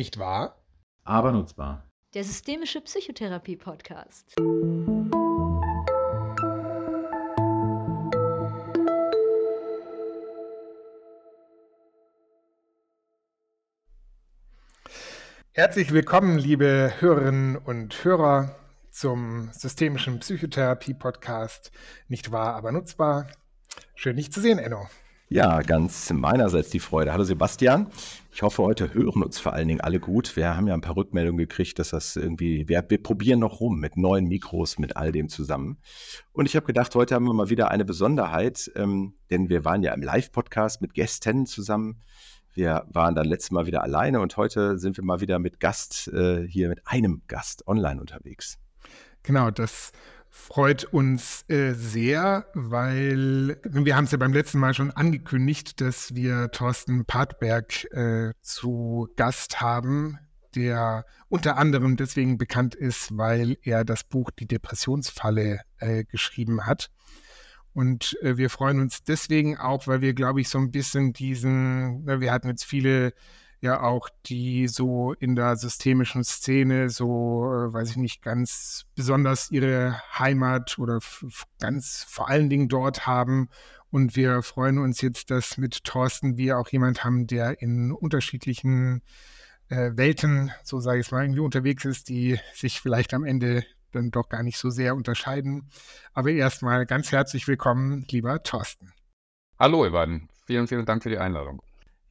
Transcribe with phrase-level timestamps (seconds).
[0.00, 0.56] Nicht wahr?
[1.04, 1.86] Aber nutzbar.
[2.14, 4.34] Der systemische Psychotherapie-Podcast.
[15.52, 18.56] Herzlich willkommen, liebe Hörerinnen und Hörer,
[18.90, 21.72] zum systemischen Psychotherapie-Podcast.
[22.08, 23.26] Nicht wahr, aber nutzbar.
[23.94, 24.88] Schön, dich zu sehen, Enno.
[25.32, 27.12] Ja, ganz meinerseits die Freude.
[27.12, 27.86] Hallo Sebastian.
[28.32, 30.34] Ich hoffe, heute hören uns vor allen Dingen alle gut.
[30.34, 33.78] Wir haben ja ein paar Rückmeldungen gekriegt, dass das irgendwie, wir, wir probieren noch rum
[33.78, 35.78] mit neuen Mikros, mit all dem zusammen.
[36.32, 39.84] Und ich habe gedacht, heute haben wir mal wieder eine Besonderheit, ähm, denn wir waren
[39.84, 42.02] ja im Live-Podcast mit Gästen zusammen.
[42.52, 46.08] Wir waren dann letztes Mal wieder alleine und heute sind wir mal wieder mit Gast,
[46.08, 48.58] äh, hier mit einem Gast online unterwegs.
[49.22, 49.92] Genau, das
[50.40, 56.14] freut uns äh, sehr, weil wir haben es ja beim letzten Mal schon angekündigt, dass
[56.14, 60.18] wir Thorsten Partberg äh, zu Gast haben,
[60.54, 66.90] der unter anderem deswegen bekannt ist, weil er das Buch Die Depressionsfalle äh, geschrieben hat.
[67.72, 72.06] Und äh, wir freuen uns deswegen auch, weil wir, glaube ich, so ein bisschen diesen,
[72.06, 73.12] wir hatten jetzt viele
[73.60, 79.50] ja auch, die so in der systemischen Szene so, äh, weiß ich nicht, ganz besonders
[79.50, 81.00] ihre Heimat oder
[81.58, 83.48] ganz vor allen Dingen dort haben.
[83.90, 89.02] Und wir freuen uns jetzt, dass mit Thorsten wir auch jemand haben, der in unterschiedlichen
[89.68, 93.64] äh, Welten, so sage ich es mal, irgendwie unterwegs ist, die sich vielleicht am Ende
[93.92, 95.68] dann doch gar nicht so sehr unterscheiden.
[96.12, 98.92] Aber erstmal ganz herzlich willkommen, lieber Thorsten.
[99.58, 100.28] Hallo, Ivan.
[100.46, 101.62] Vielen, vielen Dank für die Einladung.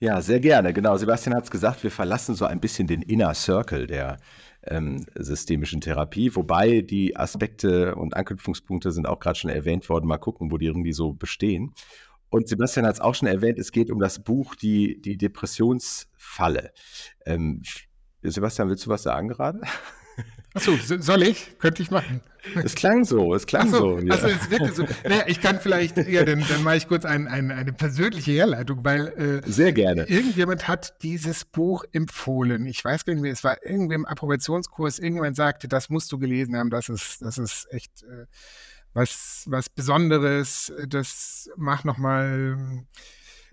[0.02, 0.72] Ja, sehr gerne.
[0.74, 4.18] Genau, Sebastian hat es gesagt, wir verlassen so ein bisschen den Inner Circle der
[4.64, 10.08] ähm, systemischen Therapie, wobei die Aspekte und Anknüpfungspunkte sind auch gerade schon erwähnt worden.
[10.08, 11.74] Mal gucken, wo die irgendwie so bestehen.
[12.30, 16.72] Und Sebastian hat es auch schon erwähnt, es geht um das Buch Die, die Depressionsfalle.
[17.26, 17.62] Ähm,
[18.22, 19.62] Sebastian, willst du was sagen gerade?
[20.54, 21.58] Achso, soll ich?
[21.60, 22.22] Könnte ich machen.
[22.64, 24.00] Es klang so, es klang so.
[24.00, 24.14] so ja.
[24.14, 24.86] Also es wirkte so.
[25.04, 28.84] Naja, ich kann vielleicht, ja, dann, dann mache ich kurz ein, ein, eine persönliche Herleitung,
[28.84, 29.08] weil
[29.46, 30.06] äh, Sehr gerne.
[30.10, 32.66] irgendjemand hat dieses Buch empfohlen.
[32.66, 36.18] Ich weiß gar nicht mehr, es war irgendwie im Approbationskurs, irgendjemand sagte, das musst du
[36.18, 38.26] gelesen haben, das ist, das ist echt äh,
[38.94, 42.86] was, was Besonderes, das macht nochmal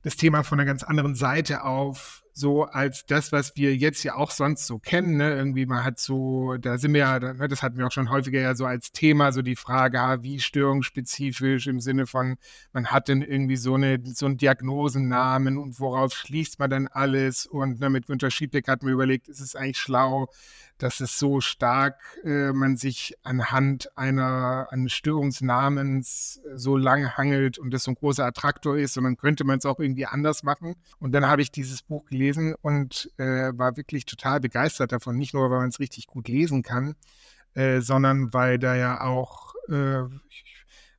[0.02, 4.14] das Thema von einer ganz anderen Seite auf so als das, was wir jetzt ja
[4.14, 5.16] auch sonst so kennen.
[5.16, 5.34] Ne?
[5.34, 8.40] Irgendwie man hat so, da sind wir ja, ne, das hatten wir auch schon häufiger
[8.40, 12.36] ja so als Thema, so die Frage, ah, wie störungsspezifisch im Sinne von,
[12.74, 17.46] man hat denn irgendwie so, eine, so einen Diagnosennamen und worauf schließt man dann alles?
[17.46, 20.28] Und ne, mit Günter Schiedbeck hat man überlegt, ist es eigentlich schlau,
[20.78, 27.58] dass es so stark äh, man sich anhand einer eines Störungsnamens äh, so lange hangelt
[27.58, 30.74] und das so ein großer Attraktor ist, sondern könnte man es auch irgendwie anders machen.
[30.98, 35.34] Und dann habe ich dieses Buch gelesen und äh, war wirklich total begeistert davon, nicht
[35.34, 36.94] nur, weil man es richtig gut lesen kann,
[37.54, 40.02] äh, sondern weil da ja auch, äh,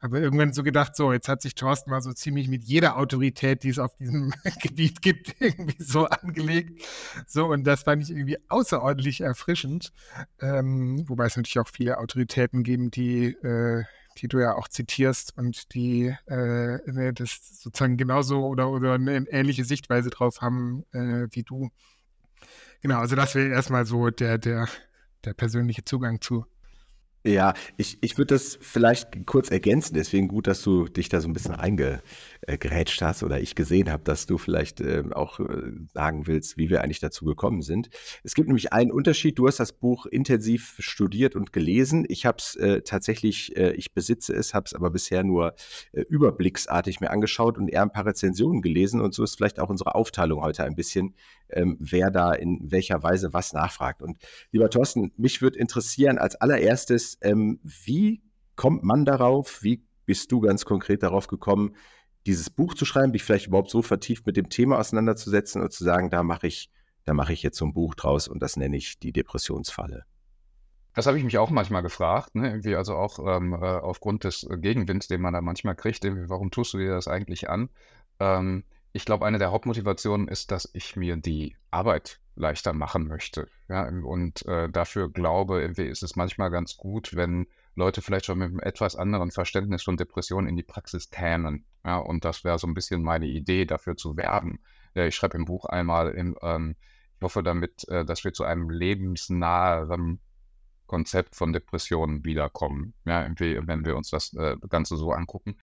[0.01, 3.63] habe irgendwann so gedacht, so, jetzt hat sich Thorsten mal so ziemlich mit jeder Autorität,
[3.63, 4.31] die es auf diesem
[4.61, 6.83] Gebiet gibt, irgendwie so angelegt.
[7.25, 9.91] So, und das fand ich irgendwie außerordentlich erfrischend.
[10.39, 13.83] Ähm, wobei es natürlich auch viele Autoritäten geben, die, äh,
[14.17, 19.27] die du ja auch zitierst und die äh, ne, das sozusagen genauso oder, oder eine
[19.29, 21.69] ähnliche Sichtweise drauf haben äh, wie du.
[22.81, 24.67] Genau, also das wäre erstmal so der, der,
[25.25, 26.45] der persönliche Zugang zu.
[27.27, 29.93] Ja, ich, ich würde das vielleicht kurz ergänzen.
[29.95, 34.03] Deswegen gut, dass du dich da so ein bisschen eingerätscht hast oder ich gesehen habe,
[34.05, 35.41] dass du vielleicht äh, auch
[35.93, 37.89] sagen willst, wie wir eigentlich dazu gekommen sind.
[38.23, 39.37] Es gibt nämlich einen Unterschied.
[39.37, 42.05] Du hast das Buch intensiv studiert und gelesen.
[42.07, 45.53] Ich habe es äh, tatsächlich, äh, ich besitze es, habe es aber bisher nur
[45.91, 49.01] äh, überblicksartig mir angeschaut und eher ein paar Rezensionen gelesen.
[49.01, 51.13] Und so ist vielleicht auch unsere Aufteilung heute ein bisschen,
[51.49, 54.01] ähm, wer da in welcher Weise was nachfragt.
[54.01, 54.17] Und
[54.51, 58.21] lieber Thorsten, mich würde interessieren als allererstes, ähm, wie
[58.55, 61.75] kommt man darauf, wie bist du ganz konkret darauf gekommen,
[62.25, 65.83] dieses Buch zu schreiben, dich vielleicht überhaupt so vertieft mit dem Thema auseinanderzusetzen und zu
[65.83, 66.69] sagen, da mache ich,
[67.05, 70.05] da mache ich jetzt so ein Buch draus und das nenne ich die Depressionsfalle.
[70.93, 72.49] Das habe ich mich auch manchmal gefragt, ne?
[72.49, 76.73] irgendwie also auch ähm, äh, aufgrund des Gegenwinds, den man da manchmal kriegt, warum tust
[76.73, 77.69] du dir das eigentlich an?
[78.19, 78.63] Ähm,
[78.97, 83.47] ich glaube, eine der Hauptmotivationen ist, dass ich mir die Arbeit leichter machen möchte.
[83.69, 87.45] Ja, und äh, dafür glaube, ist es manchmal ganz gut, wenn
[87.75, 91.65] Leute vielleicht schon mit einem etwas anderen Verständnis von Depressionen in die Praxis kämen.
[91.85, 94.59] Ja, und das wäre so ein bisschen meine Idee, dafür zu werben.
[94.95, 96.75] Ja, ich schreibe im Buch einmal, im, ähm,
[97.17, 100.19] ich hoffe damit, äh, dass wir zu einem lebensnahen
[100.87, 105.59] Konzept von Depressionen wiederkommen, ja, wenn wir uns das äh, Ganze so angucken.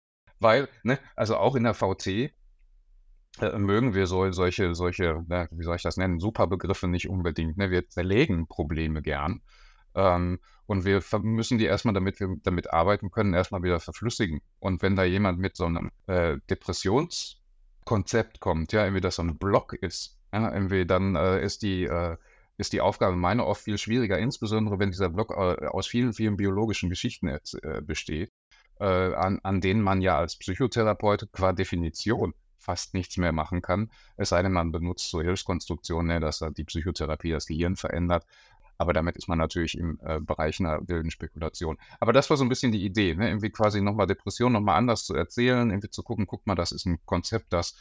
[0.40, 2.32] Weil, ne, also auch in der VT
[3.58, 7.56] mögen wir so, solche, solche, ne, wie soll ich das nennen, Superbegriffe nicht unbedingt.
[7.56, 7.70] Ne?
[7.70, 9.40] Wir zerlegen Probleme gern.
[9.94, 14.40] Ähm, und wir müssen die erstmal, damit wir damit arbeiten können, erstmal wieder verflüssigen.
[14.58, 19.38] Und wenn da jemand mit so einem äh, Depressionskonzept kommt, ja, irgendwie das so ein
[19.38, 22.16] Block ist, ja, irgendwie dann äh, ist die äh,
[22.58, 26.36] ist die Aufgabe meiner oft viel schwieriger, insbesondere wenn dieser Block äh, aus vielen, vielen
[26.36, 27.40] biologischen Geschichten äh,
[27.80, 28.32] besteht,
[28.80, 33.90] äh, an, an denen man ja als Psychotherapeut qua Definition fast nichts mehr machen kann,
[34.16, 38.26] es sei denn, man benutzt so Hilfskonstruktionen, ne, dass die Psychotherapie das Gehirn verändert.
[38.80, 41.78] Aber damit ist man natürlich im äh, Bereich einer wilden Spekulation.
[41.98, 43.28] Aber das war so ein bisschen die Idee, ne?
[43.28, 46.86] irgendwie quasi nochmal Depression nochmal anders zu erzählen, irgendwie zu gucken, guck mal, das ist
[46.86, 47.74] ein Konzept, das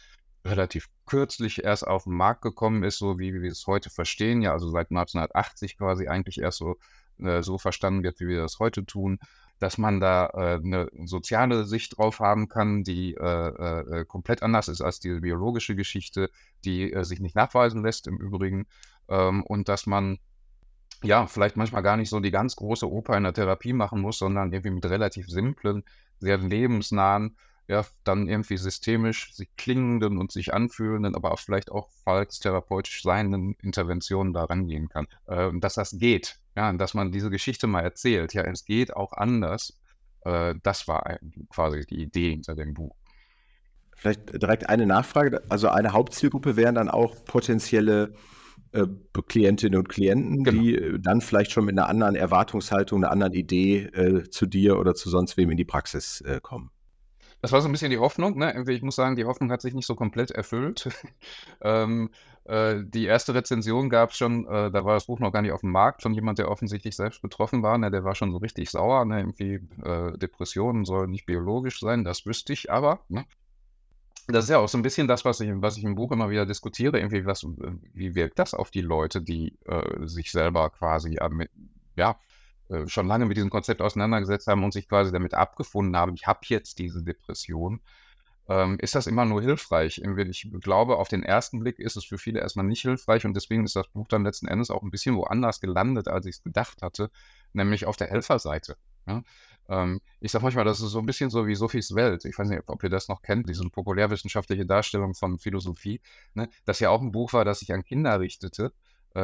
[0.43, 4.53] relativ kürzlich erst auf den Markt gekommen ist, so wie wir es heute verstehen, ja,
[4.53, 6.77] also seit 1980 quasi eigentlich erst so,
[7.19, 9.19] äh, so verstanden wird, wie wir das heute tun,
[9.59, 14.67] dass man da äh, eine soziale Sicht drauf haben kann, die äh, äh, komplett anders
[14.67, 16.29] ist als die biologische Geschichte,
[16.65, 18.67] die äh, sich nicht nachweisen lässt im Übrigen,
[19.09, 20.19] ähm, und dass man
[21.03, 24.17] ja, vielleicht manchmal gar nicht so die ganz große Oper in der Therapie machen muss,
[24.17, 25.83] sondern irgendwie mit relativ simplen,
[26.19, 31.89] sehr lebensnahen, ja, dann irgendwie systemisch sich klingenden und sich anfühlenden, aber auch vielleicht auch
[32.03, 35.07] falls therapeutisch seienden Interventionen da rangehen kann.
[35.27, 39.11] Äh, dass das geht, ja, dass man diese Geschichte mal erzählt, ja, es geht auch
[39.13, 39.79] anders.
[40.21, 41.17] Äh, das war
[41.49, 42.95] quasi die Idee hinter dem Buch.
[43.95, 45.41] Vielleicht direkt eine Nachfrage.
[45.49, 48.13] Also eine Hauptzielgruppe wären dann auch potenzielle
[48.71, 48.85] äh,
[49.27, 50.61] Klientinnen und Klienten, genau.
[50.61, 54.79] die äh, dann vielleicht schon mit einer anderen Erwartungshaltung, einer anderen Idee äh, zu dir
[54.79, 56.69] oder zu sonst wem in die Praxis äh, kommen.
[57.47, 58.61] Das war so ein bisschen die Hoffnung, ne?
[58.67, 60.89] ich muss sagen, die Hoffnung hat sich nicht so komplett erfüllt.
[61.61, 62.09] ähm,
[62.43, 65.53] äh, die erste Rezension gab es schon, äh, da war das Buch noch gar nicht
[65.53, 67.89] auf dem Markt, von jemand, der offensichtlich selbst betroffen war, ne?
[67.89, 69.19] Der war schon so richtig sauer, ne?
[69.21, 73.23] Irgendwie, äh, Depressionen sollen nicht biologisch sein, das wüsste ich aber, ne?
[74.27, 76.29] Das ist ja auch so ein bisschen das, was ich was ich im Buch immer
[76.29, 77.47] wieder diskutiere, irgendwie was
[77.93, 81.47] wie wirkt das auf die Leute, die, äh, sich selber quasi, äh,
[81.95, 82.19] ja,
[82.69, 86.27] äh, schon lange mit diesem Konzept auseinandergesetzt haben und sich quasi damit abgefunden haben, ich
[86.27, 87.81] habe jetzt diese Depression,
[88.49, 90.01] ähm, ist das immer nur hilfreich.
[90.29, 93.65] Ich glaube, auf den ersten Blick ist es für viele erstmal nicht hilfreich und deswegen
[93.65, 96.81] ist das Buch dann letzten Endes auch ein bisschen woanders gelandet, als ich es gedacht
[96.81, 97.11] hatte,
[97.53, 98.77] nämlich auf der Helferseite.
[99.05, 99.23] Ja?
[99.69, 102.23] Ähm, ich sage manchmal, das ist so ein bisschen so wie Sophies Welt.
[102.25, 106.01] Ich weiß nicht, ob ihr das noch kennt, diese populärwissenschaftliche Darstellung von Philosophie,
[106.33, 106.49] ne?
[106.65, 108.71] das ja auch ein Buch war, das sich an Kinder richtete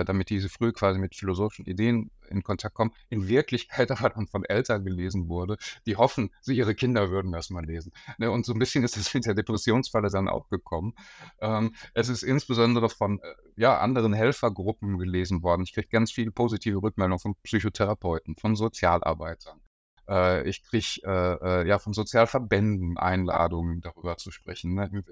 [0.06, 4.44] damit diese früh quasi mit philosophischen Ideen in Kontakt kommen, in Wirklichkeit aber dann von
[4.44, 7.92] Eltern gelesen wurde, die hoffen, sie ihre Kinder würden das mal lesen.
[8.18, 8.32] Ne?
[8.32, 10.94] Und so ein bisschen ist das mit der Depressionsfalle dann auch gekommen.
[11.40, 15.64] Ähm, es ist insbesondere von äh, ja, anderen Helfergruppen gelesen worden.
[15.64, 19.60] Ich kriege ganz viele positive Rückmeldungen von Psychotherapeuten, von Sozialarbeitern,
[20.08, 24.74] äh, ich kriege äh, äh, ja von Sozialverbänden Einladungen, darüber zu sprechen.
[24.74, 25.04] Ne?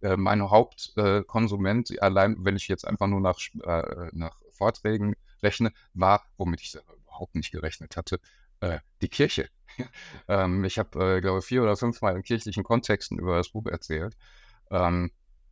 [0.00, 3.38] Äh, mein Hauptkonsument, äh, allein wenn ich jetzt einfach nur nach,
[4.12, 8.20] nach Vorträgen rechne, war, womit ich überhaupt nicht gerechnet hatte,
[9.00, 9.48] die Kirche.
[10.28, 14.18] ähm, ich habe, glaube vier oder fünfmal in kirchlichen Kontexten über das Buch erzählt.
[14.70, 15.10] Ähm,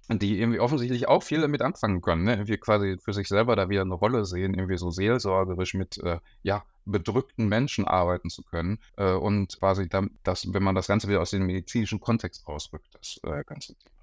[0.09, 2.33] die irgendwie offensichtlich auch viel damit anfangen können, ne?
[2.33, 6.19] irgendwie quasi für sich selber da wieder eine Rolle sehen, irgendwie so seelsorgerisch mit äh,
[6.43, 11.09] ja, bedrückten Menschen arbeiten zu können äh, und quasi dann, das, wenn man das Ganze
[11.09, 13.98] wieder aus dem medizinischen Kontext ausrückt, das äh, ganze Thema.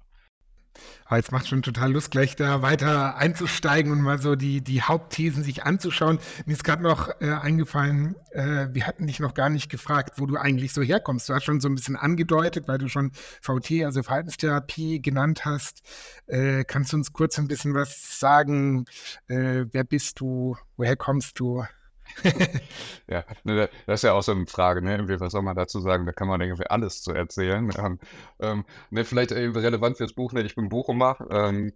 [1.06, 4.82] Aber jetzt macht schon total Lust, gleich da weiter einzusteigen und mal so die, die
[4.82, 6.18] Hauptthesen sich anzuschauen.
[6.46, 10.26] Mir ist gerade noch äh, eingefallen, äh, wir hatten dich noch gar nicht gefragt, wo
[10.26, 11.28] du eigentlich so herkommst.
[11.28, 15.82] Du hast schon so ein bisschen angedeutet, weil du schon VT, also Verhaltenstherapie, genannt hast.
[16.26, 18.84] Äh, kannst du uns kurz ein bisschen was sagen?
[19.28, 20.56] Äh, wer bist du?
[20.76, 21.64] Woher kommst du?
[23.08, 25.06] ja, ne, das ist ja auch so eine Frage, ne?
[25.20, 26.06] Was soll man dazu sagen?
[26.06, 27.70] Da kann man irgendwie alles zu erzählen.
[27.78, 27.98] Ähm,
[28.40, 30.42] ähm, ne, vielleicht relevant fürs Buch, ne?
[30.42, 31.72] Ich bin Bochumer ähm,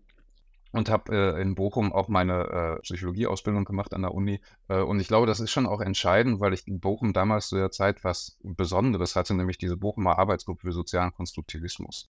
[0.73, 4.41] und habe äh, in Bochum auch meine äh, Psychologieausbildung gemacht an der Uni.
[4.69, 7.57] Äh, und ich glaube, das ist schon auch entscheidend, weil ich in Bochum damals zu
[7.57, 12.09] der Zeit was Besonderes hatte, nämlich diese Bochumer Arbeitsgruppe für sozialen Konstruktivismus.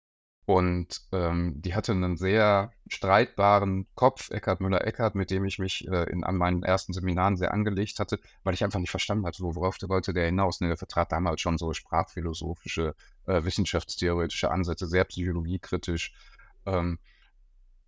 [0.47, 6.05] Und ähm, die hatte einen sehr streitbaren Kopf, Eckhard Müller-Eckhard, mit dem ich mich äh,
[6.05, 9.77] in, an meinen ersten Seminaren sehr angelegt hatte, weil ich einfach nicht verstanden hatte, worauf
[9.79, 10.61] der wollte der hinaus.
[10.61, 12.95] Ne, der vertrat damals schon so sprachphilosophische,
[13.27, 16.13] äh, wissenschaftstheoretische Ansätze, sehr psychologiekritisch.
[16.65, 17.01] Ähm,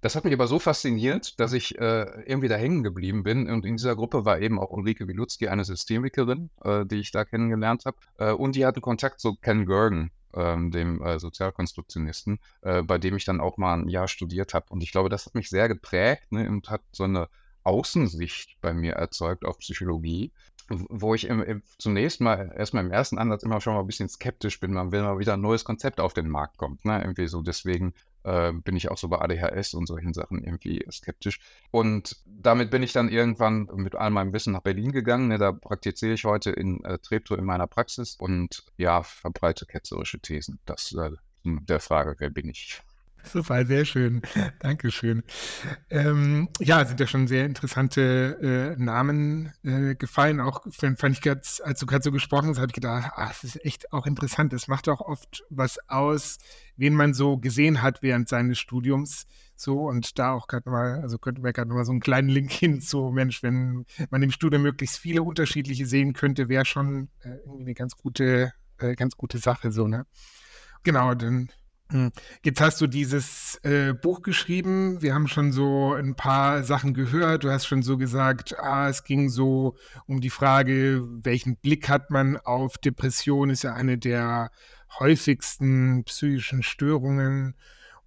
[0.00, 3.48] das hat mich aber so fasziniert, dass ich äh, irgendwie da hängen geblieben bin.
[3.48, 7.24] Und in dieser Gruppe war eben auch Ulrike Wilutzki, eine Systemikerin, äh, die ich da
[7.24, 7.98] kennengelernt habe.
[8.18, 13.16] Äh, und die hatten Kontakt zu Ken Gergen, ähm, dem äh, Sozialkonstruktionisten, äh, bei dem
[13.16, 14.66] ich dann auch mal ein Jahr studiert habe.
[14.70, 17.28] Und ich glaube, das hat mich sehr geprägt ne, und hat so eine
[17.64, 20.32] Außensicht bei mir erzeugt auf Psychologie,
[20.70, 24.08] wo ich im, im, zunächst mal erstmal im ersten Ansatz immer schon mal ein bisschen
[24.08, 26.84] skeptisch bin, wenn mal wieder ein neues Konzept auf den Markt kommt.
[26.84, 27.00] Ne?
[27.00, 27.94] Irgendwie so deswegen
[28.24, 31.40] äh, bin ich auch so bei ADHS und solchen Sachen irgendwie skeptisch.
[31.70, 35.28] Und damit bin ich dann irgendwann mit all meinem Wissen nach Berlin gegangen.
[35.28, 40.20] Ne, da praktiziere ich heute in äh, Treptow in meiner Praxis und ja, verbreite ketzerische
[40.20, 40.58] Thesen.
[40.66, 41.10] Das äh,
[41.44, 42.82] der Frage, wer bin ich?
[43.32, 44.22] Super, sehr schön.
[44.60, 45.22] Dankeschön.
[45.90, 50.40] Ähm, ja, sind ja schon sehr interessante äh, Namen äh, gefallen.
[50.40, 53.44] Auch fand ich gerade, als du gerade so gesprochen hast, habe ich gedacht, ach, das
[53.44, 54.52] ist echt auch interessant.
[54.52, 56.38] Es macht auch oft was aus,
[56.76, 59.26] wen man so gesehen hat während seines Studiums.
[59.56, 62.50] So, und da auch gerade mal, also könnten wir gerade mal so einen kleinen Link
[62.52, 67.36] hin zu, Mensch, wenn man im Studium möglichst viele unterschiedliche sehen könnte, wäre schon äh,
[67.44, 70.06] irgendwie eine ganz gute, äh, ganz gute Sache, so, ne?
[70.82, 71.50] Genau, dann.
[72.42, 75.00] Jetzt hast du dieses äh, Buch geschrieben.
[75.00, 77.44] Wir haben schon so ein paar Sachen gehört.
[77.44, 79.76] Du hast schon so gesagt, ah, es ging so
[80.06, 84.50] um die Frage, welchen Blick hat man auf Depression, ist ja eine der
[84.98, 87.54] häufigsten psychischen Störungen.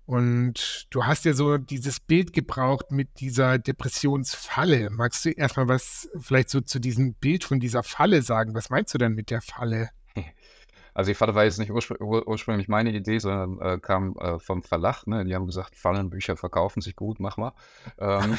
[0.06, 4.90] Und du hast ja so dieses Bild gebraucht mit dieser Depressionsfalle.
[4.90, 8.54] Magst du erstmal was vielleicht so zu diesem Bild von dieser Falle sagen?
[8.54, 9.90] Was meinst du denn mit der Falle?
[10.94, 14.62] Also die Falle war jetzt nicht urspr ursprünglich meine Idee, sondern äh, kam äh, vom
[14.62, 15.08] Verlag.
[15.08, 15.24] Ne?
[15.26, 17.54] Die haben gesagt, Fallenbücher verkaufen sich gut, mach mal.
[17.98, 18.38] Ähm,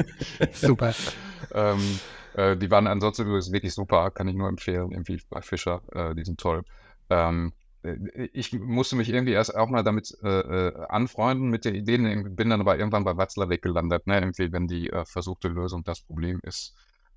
[0.52, 0.94] super.
[1.54, 2.00] ähm,
[2.34, 6.24] äh, die waren ansonsten wirklich super, kann ich nur empfehlen, irgendwie bei Fischer, äh, die
[6.24, 6.62] sind toll.
[7.08, 11.74] Ähm, äh, ich musste mich irgendwie erst auch mal damit äh, äh anfreunden mit der
[11.74, 14.20] Idee, bin dann aber irgendwann bei Watzlawick gelandet, ne?
[14.20, 16.74] irgendwie wenn die äh, versuchte Lösung das Problem ist.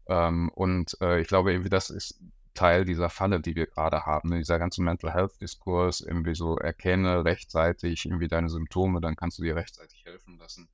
[0.07, 2.21] Ähm, und äh, ich glaube, irgendwie das ist
[2.57, 4.39] Teil dieser Falle, die wir gerade haben, ne?
[4.39, 9.43] dieser ganze Mental Health Diskurs, irgendwie so erkenne rechtzeitig irgendwie deine Symptome, dann kannst du
[9.43, 10.67] dir rechtzeitig helfen lassen.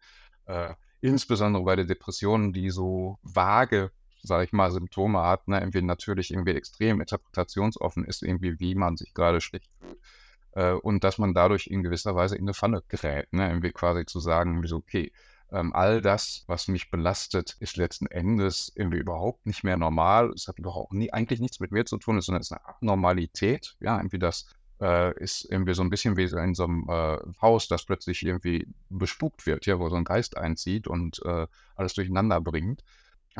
[0.45, 5.59] Äh, insbesondere bei der Depression, die so vage, sage ich mal, Symptome hat, ne?
[5.59, 9.99] irgendwie natürlich irgendwie extrem interpretationsoffen ist, irgendwie wie man sich gerade schlecht fühlt.
[10.53, 13.49] Äh, und dass man dadurch in gewisser Weise in eine Falle gerät, ne?
[13.49, 15.11] irgendwie quasi zu sagen, wie so, okay,
[15.53, 20.31] ähm, all das, was mich belastet, ist letzten Endes irgendwie überhaupt nicht mehr normal.
[20.31, 23.77] Es hat auch nie, eigentlich nichts mit mir zu tun, sondern es ist eine Abnormalität.
[23.79, 24.47] Ja, irgendwie das
[24.81, 28.67] äh, ist irgendwie so ein bisschen wie in so einem äh, Haus, das plötzlich irgendwie
[28.89, 31.45] bespukt wird, ja, wo so ein Geist einzieht und äh,
[31.75, 32.83] alles durcheinander bringt.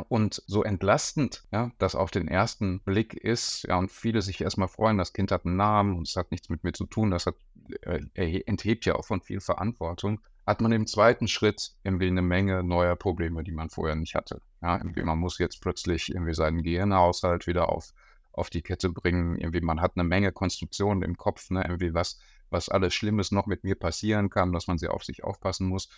[0.08, 4.68] Und so entlastend, ja, das auf den ersten Blick ist, ja, und viele sich erstmal
[4.68, 7.28] freuen, das Kind hat einen Namen und es hat nichts mit mir zu tun, das
[7.28, 7.36] hat,
[7.82, 12.64] äh, enthebt ja auch von viel Verantwortung hat man im zweiten Schritt irgendwie eine Menge
[12.64, 14.42] neuer Probleme, die man vorher nicht hatte.
[14.62, 17.94] Ja, irgendwie man muss jetzt plötzlich irgendwie seinen Gehirnhaushalt wieder auf,
[18.32, 19.38] auf die Kette bringen.
[19.38, 22.20] Irgendwie man hat eine Menge Konstruktionen im Kopf, ne, irgendwie was,
[22.50, 25.90] was alles Schlimmes noch mit mir passieren kann, dass man sehr auf sich aufpassen muss.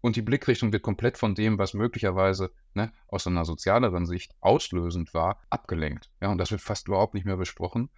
[0.00, 5.14] Und die Blickrichtung wird komplett von dem, was möglicherweise ne, aus einer sozialeren Sicht auslösend
[5.14, 6.10] war, abgelenkt.
[6.20, 7.88] Ja, und das wird fast überhaupt nicht mehr besprochen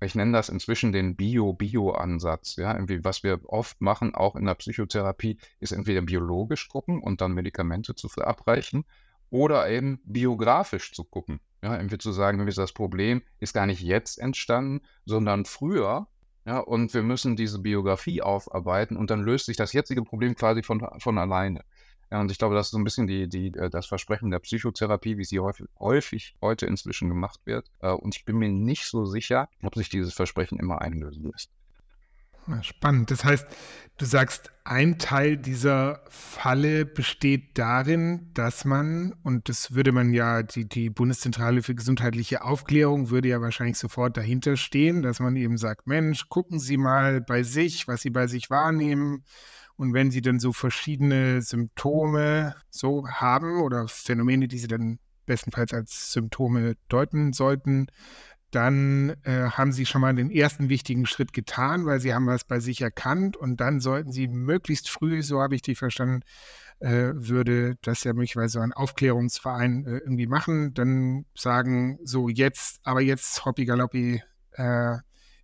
[0.00, 2.56] ich nenne das inzwischen den Bio-Bio-Ansatz.
[2.56, 7.20] Ja, irgendwie, was wir oft machen, auch in der Psychotherapie, ist entweder biologisch gucken und
[7.20, 8.84] dann Medikamente zu verabreichen
[9.30, 11.40] oder eben biografisch zu gucken.
[11.62, 16.06] Ja, irgendwie zu sagen, das Problem ist gar nicht jetzt entstanden, sondern früher.
[16.46, 20.62] Ja, und wir müssen diese Biografie aufarbeiten und dann löst sich das jetzige Problem quasi
[20.62, 21.62] von, von alleine.
[22.10, 24.40] Ja, und ich glaube, das ist so ein bisschen die, die, äh, das Versprechen der
[24.40, 27.70] Psychotherapie, wie sie häufig, häufig heute inzwischen gemacht wird.
[27.80, 31.50] Äh, und ich bin mir nicht so sicher, ob sich dieses Versprechen immer einlösen lässt.
[32.62, 33.10] Spannend.
[33.10, 33.46] Das heißt,
[33.98, 40.42] du sagst, ein Teil dieser Falle besteht darin, dass man, und das würde man ja,
[40.42, 45.58] die, die Bundeszentrale für gesundheitliche Aufklärung würde ja wahrscheinlich sofort dahinter stehen, dass man eben
[45.58, 49.22] sagt, Mensch, gucken Sie mal bei sich, was Sie bei sich wahrnehmen
[49.80, 55.72] und wenn sie dann so verschiedene Symptome so haben oder Phänomene, die sie dann bestenfalls
[55.72, 57.86] als Symptome deuten sollten,
[58.50, 62.44] dann äh, haben sie schon mal den ersten wichtigen Schritt getan, weil sie haben was
[62.44, 66.24] bei sich erkannt und dann sollten sie möglichst früh, so habe ich die verstanden,
[66.80, 72.80] äh, würde das ja möglicherweise so ein Aufklärungsverein äh, irgendwie machen, dann sagen, so jetzt,
[72.82, 74.22] aber jetzt hoppi galoppi
[74.52, 74.98] äh,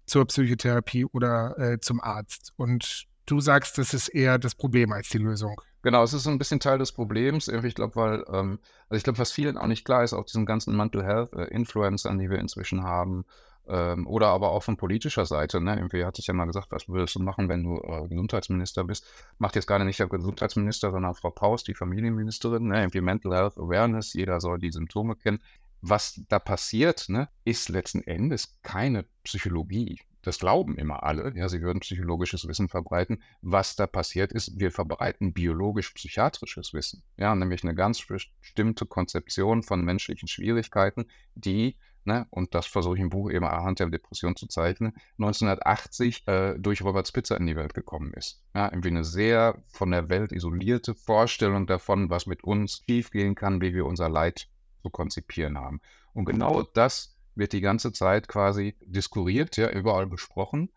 [0.05, 2.53] zur Psychotherapie oder äh, zum Arzt.
[2.57, 5.61] Und du sagst, das ist eher das Problem als die Lösung.
[5.83, 7.49] Genau, es ist so ein bisschen Teil des Problems.
[7.49, 10.47] Ich glaube, weil, ähm, also ich glaube, was vielen auch nicht klar ist, auch diesen
[10.47, 13.25] ganzen Mental Health äh, Influencern, die wir inzwischen haben,
[13.69, 15.61] ähm, oder aber auch von politischer Seite.
[15.61, 15.77] Ne?
[15.77, 19.05] Irgendwie hatte ich ja mal gesagt, was würdest du machen, wenn du äh, Gesundheitsminister bist?
[19.39, 22.69] Macht jetzt gar nicht der Gesundheitsminister, sondern Frau Paus, die Familienministerin.
[22.69, 22.81] Ne?
[22.81, 25.41] Irgendwie Mental Health Awareness, jeder soll die Symptome kennen.
[25.83, 31.63] Was da passiert, ne, ist letzten Endes keine Psychologie das glauben immer alle, ja, sie
[31.63, 33.23] würden psychologisches Wissen verbreiten.
[33.43, 39.85] Was da passiert ist, wir verbreiten biologisch-psychiatrisches Wissen, ja, nämlich eine ganz bestimmte Konzeption von
[39.85, 44.47] menschlichen Schwierigkeiten, die ne, und das versuche ich im Buch eben anhand der Depression zu
[44.47, 48.43] zeichnen, 1980 äh, durch Robert Spitzer in die Welt gekommen ist.
[48.55, 53.61] Ja, irgendwie eine sehr von der Welt isolierte Vorstellung davon, was mit uns schiefgehen kann,
[53.61, 54.49] wie wir unser Leid
[54.83, 55.81] zu konzipieren haben.
[56.15, 60.73] Und genau das wird die ganze Zeit quasi diskuriert, ja, überall besprochen.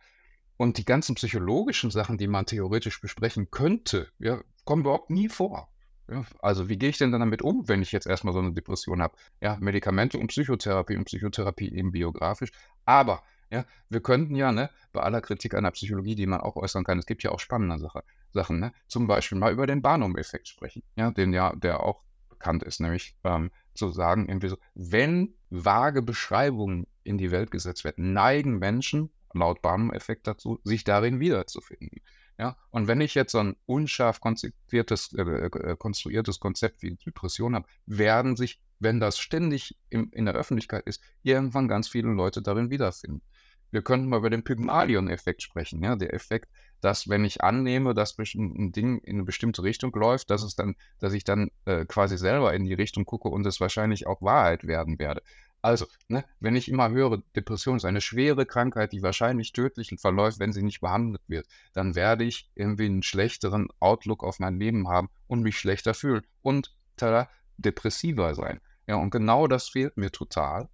[0.57, 5.69] Und die ganzen psychologischen Sachen, die man theoretisch besprechen könnte, ja, kommen überhaupt nie vor.
[6.11, 8.51] Ja, also wie gehe ich denn dann damit um, wenn ich jetzt erstmal so eine
[8.51, 9.15] Depression habe?
[9.41, 12.51] Ja, Medikamente und Psychotherapie und Psychotherapie eben biografisch.
[12.83, 16.55] Aber ja, wir könnten ja, ne, bei aller Kritik an der Psychologie, die man auch
[16.55, 19.81] äußern kann, es gibt ja auch spannende Sache, Sachen, ne, zum Beispiel mal über den
[19.81, 24.57] Barnum-Effekt sprechen, ja, den ja, der auch bekannt ist, nämlich ähm, zu sagen, irgendwie so,
[24.75, 31.19] wenn vage Beschreibungen in die Welt gesetzt werden, neigen Menschen laut Barnum-Effekt dazu, sich darin
[31.19, 32.01] wiederzufinden.
[32.37, 37.53] Ja, und wenn ich jetzt so ein unscharf konzipiertes, äh, äh, konstruiertes Konzept wie Depression
[37.53, 42.41] habe, werden sich, wenn das ständig im, in der Öffentlichkeit ist, irgendwann ganz viele Leute
[42.41, 43.21] darin wiederfinden.
[43.71, 45.83] Wir könnten mal über den Pygmalion-Effekt sprechen.
[45.83, 46.49] Ja, der Effekt,
[46.81, 50.75] dass wenn ich annehme, dass ein Ding in eine bestimmte Richtung läuft, dass es dann,
[50.99, 54.65] dass ich dann äh, quasi selber in die Richtung gucke und es wahrscheinlich auch Wahrheit
[54.65, 55.21] werden werde.
[55.61, 60.39] Also, ne, wenn ich immer höre, Depression ist eine schwere Krankheit, die wahrscheinlich tödlich verläuft,
[60.39, 64.87] wenn sie nicht behandelt wird, dann werde ich irgendwie einen schlechteren Outlook auf mein Leben
[64.87, 68.61] haben und mich schlechter fühlen und tada, depressiver sein.
[68.87, 70.69] Ja, und genau das fehlt mir total.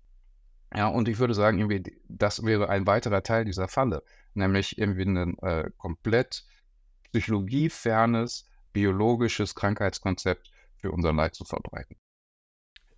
[0.75, 4.03] Ja, und ich würde sagen, das wäre ein weiterer Teil dieser Falle,
[4.35, 6.45] nämlich irgendwie ein äh, komplett
[7.11, 11.97] psychologiefernes, biologisches Krankheitskonzept für unser Leid zu verbreiten.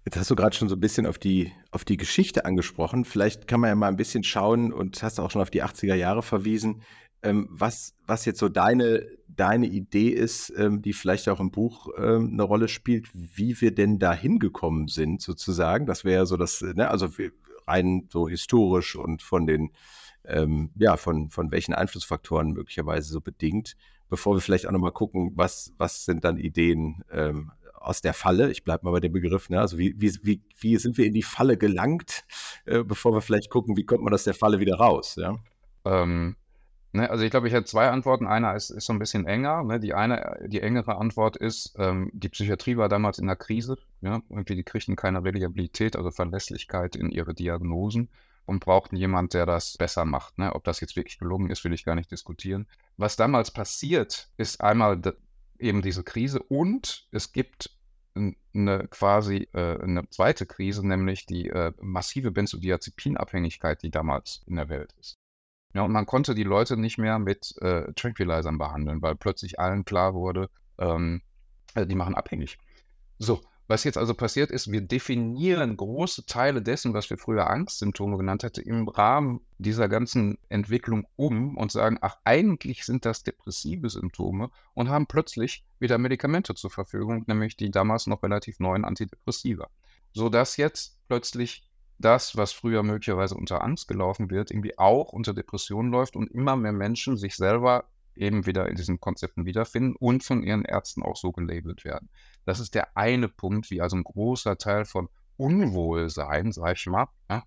[0.06, 3.04] Jetzt hast du gerade schon so ein bisschen auf die, auf die Geschichte angesprochen.
[3.04, 5.96] Vielleicht kann man ja mal ein bisschen schauen und hast auch schon auf die 80er
[5.96, 6.82] Jahre verwiesen,
[7.24, 11.90] ähm, was, was jetzt so deine, deine Idee ist, ähm, die vielleicht auch im Buch
[11.98, 15.86] ähm, eine Rolle spielt, wie wir denn da hingekommen sind, sozusagen.
[15.86, 17.10] Das wäre ja so das, ne, also
[17.68, 19.72] rein so historisch und von den,
[20.28, 23.76] ähm, ja, von, von welchen Einflussfaktoren möglicherweise so bedingt,
[24.10, 28.52] bevor wir vielleicht auch nochmal gucken, was, was sind dann Ideen ähm, aus der Falle,
[28.52, 29.60] ich bleibe mal bei dem Begriff, ne?
[29.60, 32.26] also wie, wie, wie, wie sind wir in die Falle gelangt,
[32.66, 35.38] äh, bevor wir vielleicht gucken, wie kommt man aus der Falle wieder raus, ja?
[35.86, 36.36] Ähm,
[36.92, 38.28] ne, also ich glaube, ich hätte zwei Antworten.
[38.28, 39.64] Einer ist, ist so ein bisschen enger.
[39.64, 39.80] Ne?
[39.80, 43.78] Die eine, die engere Antwort ist, ähm, die Psychiatrie war damals in der Krise.
[44.02, 44.22] Ja?
[44.30, 48.10] Irgendwie die kriegten keine Reliabilität, also Verlässlichkeit in ihre Diagnosen
[48.48, 50.38] und brauchten jemand, der das besser macht.
[50.40, 50.56] Ne?
[50.56, 52.68] Ob das jetzt wirklich gelungen ist, will ich gar nicht diskutieren.
[52.96, 55.00] Was damals passiert, ist einmal
[55.60, 57.78] eben diese Krise und es gibt
[58.16, 64.70] eine quasi äh, eine zweite Krise, nämlich die äh, massive Benzodiazepinabhängigkeit, die damals in der
[64.70, 65.18] Welt ist.
[65.74, 69.86] Ja, und man konnte die Leute nicht mehr mit äh, Tranquilizern behandeln, weil plötzlich allen
[69.86, 71.22] klar wurde, ähm,
[71.76, 72.58] äh, die machen abhängig.
[73.20, 78.18] So, was jetzt also passiert ist, wir definieren große Teile dessen, was wir früher Angstsymptome
[78.18, 83.90] genannt hätten, im Rahmen dieser ganzen Entwicklung um und sagen, ach, eigentlich sind das depressive
[83.90, 89.70] Symptome und haben plötzlich wieder Medikamente zur Verfügung, nämlich die damals noch relativ neuen Antidepressiva.
[90.14, 91.68] Sodass jetzt plötzlich
[92.00, 96.56] das, was früher möglicherweise unter Angst gelaufen wird, irgendwie auch unter Depression läuft und immer
[96.56, 97.86] mehr Menschen sich selber
[98.20, 102.10] eben wieder in diesen Konzepten wiederfinden und von ihren Ärzten auch so gelabelt werden.
[102.46, 107.08] Das ist der eine Punkt, wie also ein großer Teil von Unwohlsein, sag ich mal,
[107.30, 107.44] ja,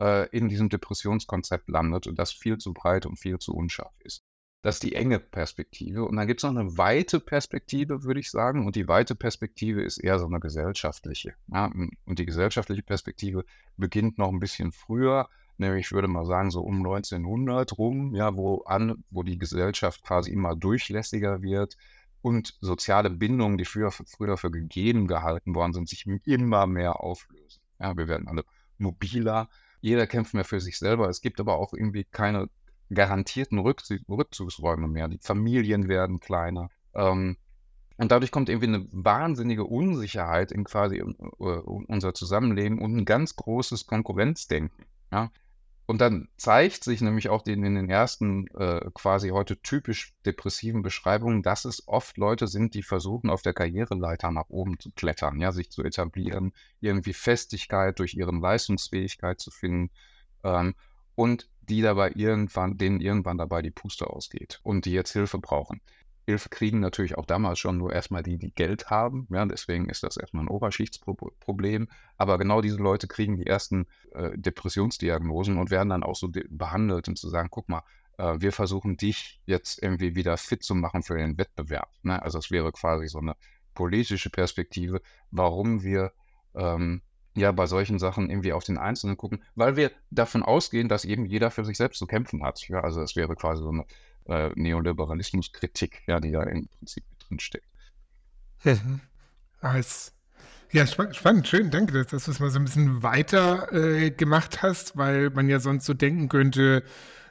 [0.00, 4.22] äh, in diesem Depressionskonzept landet und das viel zu breit und viel zu unscharf ist.
[4.62, 6.04] Das ist die enge Perspektive.
[6.04, 8.66] Und dann gibt es noch eine weite Perspektive, würde ich sagen.
[8.66, 11.34] Und die weite Perspektive ist eher so eine gesellschaftliche.
[11.48, 11.72] Ja,
[12.04, 13.44] und die gesellschaftliche Perspektive
[13.78, 15.30] beginnt noch ein bisschen früher,
[15.60, 20.02] nämlich ich würde mal sagen so um 1900 rum, ja, wo an, wo die Gesellschaft
[20.02, 21.76] quasi immer durchlässiger wird,
[22.22, 27.62] und soziale Bindungen, die früher, früher für gegeben gehalten worden sind, sich immer mehr auflösen.
[27.78, 28.44] Ja, wir werden alle
[28.78, 29.48] mobiler,
[29.80, 31.08] jeder kämpft mehr für sich selber.
[31.08, 32.48] Es gibt aber auch irgendwie keine
[32.92, 35.08] garantierten Rückzugsräume mehr.
[35.08, 36.68] Die Familien werden kleiner.
[36.94, 37.36] Ähm,
[37.96, 41.02] und dadurch kommt irgendwie eine wahnsinnige Unsicherheit in quasi
[41.38, 44.86] unser Zusammenleben und ein ganz großes Konkurrenzdenken.
[45.12, 45.30] Ja?
[45.90, 51.42] Und dann zeigt sich nämlich auch in, den ersten äh, quasi heute typisch depressiven Beschreibungen,
[51.42, 55.50] dass es oft Leute sind, die versuchen, auf der Karriereleiter nach oben zu klettern, ja,
[55.50, 59.90] sich zu etablieren, irgendwie Festigkeit durch ihre Leistungsfähigkeit zu finden
[60.44, 60.76] ähm,
[61.16, 65.80] und die dabei irgendwann, denen irgendwann dabei die Puste ausgeht und die jetzt Hilfe brauchen.
[66.30, 69.26] Hilfe kriegen natürlich auch damals schon nur erstmal die, die Geld haben.
[69.30, 71.88] Ja, deswegen ist das erstmal ein Oberschichtsproblem.
[72.16, 77.08] Aber genau diese Leute kriegen die ersten äh, Depressionsdiagnosen und werden dann auch so behandelt
[77.08, 77.82] und zu sagen, guck mal,
[78.18, 81.90] äh, wir versuchen dich jetzt irgendwie wieder fit zu machen für den Wettbewerb.
[82.02, 82.22] Ne?
[82.22, 83.34] Also es wäre quasi so eine
[83.74, 86.12] politische Perspektive, warum wir
[86.54, 87.02] ähm,
[87.34, 91.24] ja bei solchen Sachen irgendwie auf den Einzelnen gucken, weil wir davon ausgehen, dass eben
[91.24, 92.68] jeder für sich selbst zu kämpfen hat.
[92.68, 93.86] Ja, also es wäre quasi so eine
[94.30, 97.66] äh, Neoliberalismuskritik, ja, die da im Prinzip drin steckt.
[98.64, 99.00] Mhm.
[99.62, 100.14] Als,
[100.70, 104.62] ja, spannend, schön, danke, dass, dass du es mal so ein bisschen weiter äh, gemacht
[104.62, 106.82] hast, weil man ja sonst so denken könnte,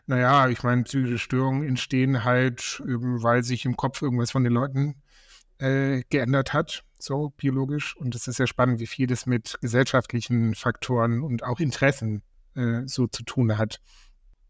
[0.07, 4.95] naja, ich meine, psychische Störungen entstehen halt, weil sich im Kopf irgendwas von den Leuten
[5.59, 7.95] äh, geändert hat, so biologisch.
[7.95, 12.23] Und es ist ja spannend, wie viel das mit gesellschaftlichen Faktoren und auch Interessen
[12.55, 13.79] äh, so zu tun hat.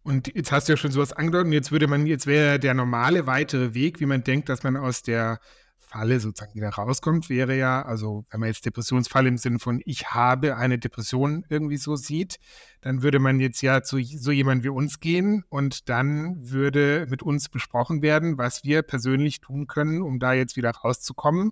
[0.09, 3.27] Und jetzt hast du ja schon sowas angedeutet, jetzt würde man, jetzt wäre der normale
[3.27, 5.39] weitere Weg, wie man denkt, dass man aus der
[5.77, 10.07] Falle sozusagen wieder rauskommt, wäre ja, also wenn man jetzt Depressionsfalle im Sinne von ich
[10.07, 12.39] habe eine Depression irgendwie so sieht,
[12.81, 17.21] dann würde man jetzt ja zu so jemand wie uns gehen und dann würde mit
[17.21, 21.51] uns besprochen werden, was wir persönlich tun können, um da jetzt wieder rauszukommen.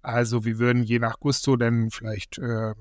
[0.00, 2.72] Also wir würden je nach Gusto dann vielleicht äh,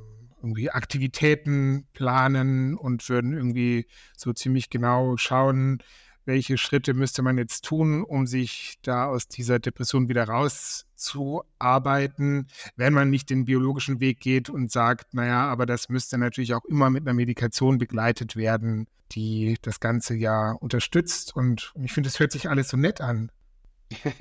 [0.41, 5.84] irgendwie Aktivitäten planen und würden irgendwie so ziemlich genau schauen,
[6.30, 12.93] welche Schritte müsste man jetzt tun, um sich da aus dieser Depression wieder rauszuarbeiten, wenn
[12.93, 16.91] man nicht den biologischen Weg geht und sagt, naja, aber das müsste natürlich auch immer
[16.91, 21.36] mit einer Medikation begleitet werden, die das Ganze ja unterstützt.
[21.36, 23.32] Und ich finde, es hört sich alles so nett an.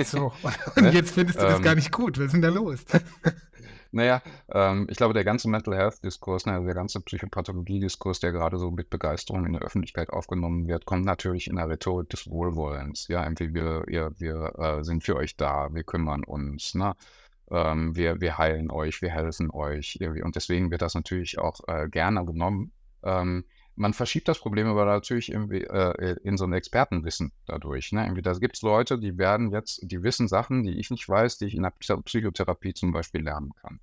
[0.03, 0.33] So,
[0.77, 1.79] und jetzt findest du das gar ähm.
[1.79, 2.19] nicht gut.
[2.19, 2.85] Was ist denn da los?
[3.91, 4.21] Naja,
[4.53, 8.91] ähm, ich glaube, der ganze Mental Health-Diskurs, ne, der ganze Psychopathologie-Diskurs, der gerade so mit
[8.91, 13.09] Begeisterung in der Öffentlichkeit aufgenommen wird, kommt natürlich in der Rhetorik des Wohlwollens.
[13.09, 16.95] Ja, irgendwie wir, wir, wir äh, sind für euch da, wir kümmern uns, ne?
[17.51, 19.97] Ähm, wir, wir heilen euch, wir helfen euch.
[20.01, 20.23] Irgendwie.
[20.23, 22.73] Und deswegen wird das natürlich auch äh, gerne genommen.
[23.03, 23.45] Ähm,
[23.79, 27.93] man verschiebt das Problem aber natürlich irgendwie äh, in so ein Expertenwissen dadurch.
[27.93, 28.05] Ne?
[28.05, 31.39] Irgendwie, da gibt es Leute, die werden jetzt, die wissen Sachen, die ich nicht weiß,
[31.39, 33.81] die ich in der Psychotherapie zum Beispiel lernen kann.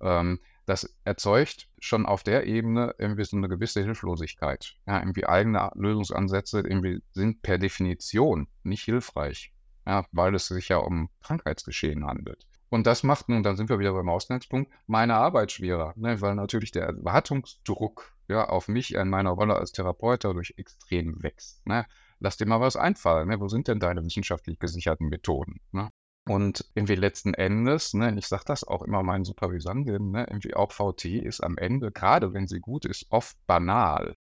[0.00, 4.76] Ähm, das erzeugt schon auf der Ebene irgendwie so eine gewisse Hilflosigkeit.
[4.86, 9.52] Ja, irgendwie eigene Lösungsansätze irgendwie sind per Definition nicht hilfreich,
[9.84, 12.46] ja, weil es sich ja um Krankheitsgeschehen handelt.
[12.70, 16.20] Und das macht nun, dann sind wir wieder beim Ausgangspunkt, meine Arbeit schwerer, ne?
[16.20, 21.66] weil natürlich der Erwartungsdruck ja, auf mich in meiner Rolle als Therapeut dadurch extrem wächst.
[21.66, 21.86] Ne?
[22.20, 23.28] Lass dir mal was einfallen.
[23.28, 23.40] Ne?
[23.40, 25.60] Wo sind denn deine wissenschaftlich gesicherten Methoden?
[25.72, 25.90] Ne?
[26.26, 30.72] Und irgendwie letzten Endes, ne, ich sage das auch immer meinen Supervisanten, ne, irgendwie auch
[30.72, 34.14] VT ist am Ende, gerade wenn sie gut ist, oft banal.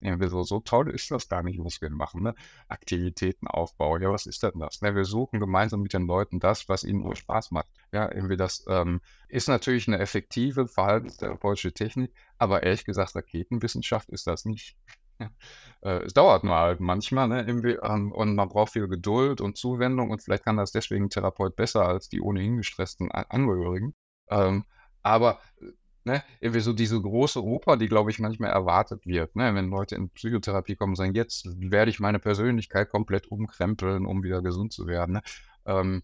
[0.00, 2.22] Irgendwie so, so toll ist das gar nicht, was wir machen.
[2.22, 2.34] Ne?
[2.68, 4.80] Aktivitäten aufbauen, ja, was ist denn das?
[4.80, 4.94] Ne?
[4.94, 7.68] Wir suchen gemeinsam mit den Leuten das, was ihnen nur Spaß macht.
[7.92, 14.26] Ja, irgendwie das ähm, ist natürlich eine effektive verhaltenstherapeutische Technik, aber ehrlich gesagt, Raketenwissenschaft ist
[14.26, 14.76] das nicht.
[15.82, 19.56] Äh, es dauert nur halt manchmal, ne, irgendwie, ähm, und man braucht viel Geduld und
[19.56, 23.94] Zuwendung und vielleicht kann das deswegen ein Therapeut besser als die ohnehin gestressten Angehörigen.
[24.28, 24.64] Ähm,
[25.02, 25.40] aber
[26.04, 29.94] ne, irgendwie so diese große Oper, die, glaube ich, manchmal erwartet wird, ne, wenn Leute
[29.96, 34.72] in Psychotherapie kommen und sagen, jetzt werde ich meine Persönlichkeit komplett umkrempeln, um wieder gesund
[34.72, 35.22] zu werden, ne,
[35.66, 36.02] ähm,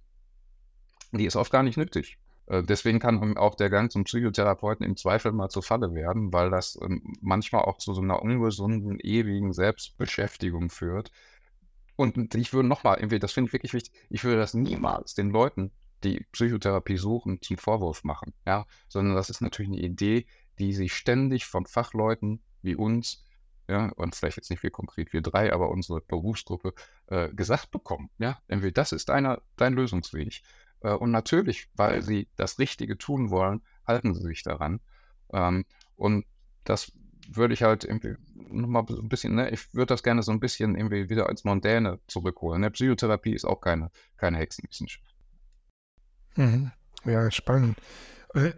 [1.13, 2.19] die ist oft gar nicht nötig.
[2.47, 6.51] Äh, deswegen kann auch der Gang zum Psychotherapeuten im Zweifel mal zur Falle werden, weil
[6.51, 11.11] das ähm, manchmal auch zu so einer ungesunden, ewigen Selbstbeschäftigung führt.
[11.97, 15.73] Und ich würde nochmal, das finde ich wirklich wichtig, ich würde das niemals den Leuten,
[16.05, 20.27] die Psychotherapie suchen, zum Vorwurf machen, ja, sondern das ist natürlich eine Idee,
[20.59, 23.25] die sie ständig von Fachleuten wie uns,
[23.69, 26.75] ja, und vielleicht jetzt nicht wir konkret, wir drei, aber unsere Berufsgruppe
[27.07, 30.43] äh, gesagt bekommen, ja, entweder das ist deiner, dein Lösungsweg.
[30.81, 34.81] Äh, und natürlich, weil sie das Richtige tun wollen, halten sie sich daran.
[35.33, 35.65] Ähm,
[35.97, 36.27] und
[36.65, 36.93] das
[37.29, 40.41] würde ich halt irgendwie nochmal so ein bisschen, ne, ich würde das gerne so ein
[40.41, 42.61] bisschen irgendwie wieder als Mondäne zurückholen.
[42.61, 42.71] Ne?
[42.71, 45.16] Psychotherapie ist auch keine, keine Hexenwissenschaft.
[46.37, 46.73] Mhm.
[47.05, 47.79] Ja, spannend.
[48.35, 48.53] Äh,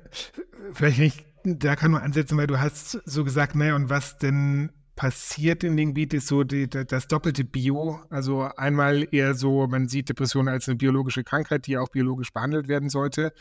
[0.72, 4.70] vielleicht nicht, da kann man ansetzen, weil du hast so gesagt, naja, und was denn
[4.98, 8.00] passiert in dem Gebiet ist so die, das doppelte Bio.
[8.10, 12.66] Also einmal eher so, man sieht Depression als eine biologische Krankheit, die auch biologisch behandelt
[12.66, 13.32] werden sollte.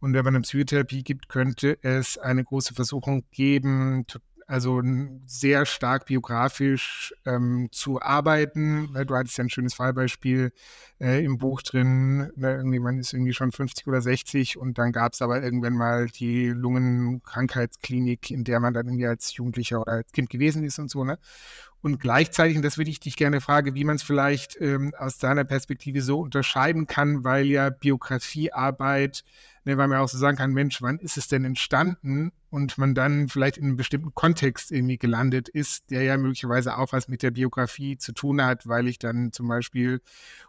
[0.00, 4.04] Und wenn man eine Psychotherapie gibt, könnte es eine große Versuchung geben,
[4.46, 4.80] also
[5.26, 8.92] sehr stark biografisch ähm, zu arbeiten.
[8.92, 10.52] Ne, du hattest ja ein schönes Fallbeispiel
[11.00, 12.30] äh, im Buch drin.
[12.36, 16.06] Ne, man ist irgendwie schon 50 oder 60 und dann gab es aber irgendwann mal
[16.06, 20.90] die Lungenkrankheitsklinik, in der man dann irgendwie als Jugendlicher oder als Kind gewesen ist und
[20.90, 21.04] so.
[21.04, 21.18] Ne?
[21.86, 25.18] Und gleichzeitig, und das würde ich dich gerne fragen, wie man es vielleicht ähm, aus
[25.18, 29.22] deiner Perspektive so unterscheiden kann, weil ja Biografiearbeit
[29.66, 32.32] ne, weil man auch so sagen kann, Mensch, wann ist es denn entstanden?
[32.48, 36.92] Und man dann vielleicht in einem bestimmten Kontext irgendwie gelandet ist, der ja möglicherweise auch
[36.92, 40.00] was mit der Biografie zu tun hat, weil ich dann zum Beispiel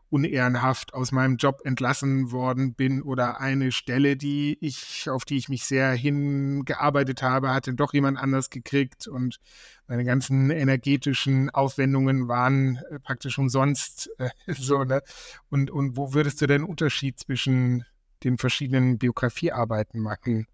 [0.09, 5.49] unehrenhaft aus meinem Job entlassen worden bin oder eine Stelle, die ich, auf die ich
[5.49, 9.39] mich sehr hingearbeitet habe, hat dann doch jemand anders gekriegt und
[9.87, 14.09] meine ganzen energetischen Aufwendungen waren äh, praktisch umsonst.
[14.19, 15.03] Äh, so, ne?
[15.49, 17.85] und, und wo würdest du denn Unterschied zwischen
[18.23, 20.47] den verschiedenen Biografiearbeiten machen?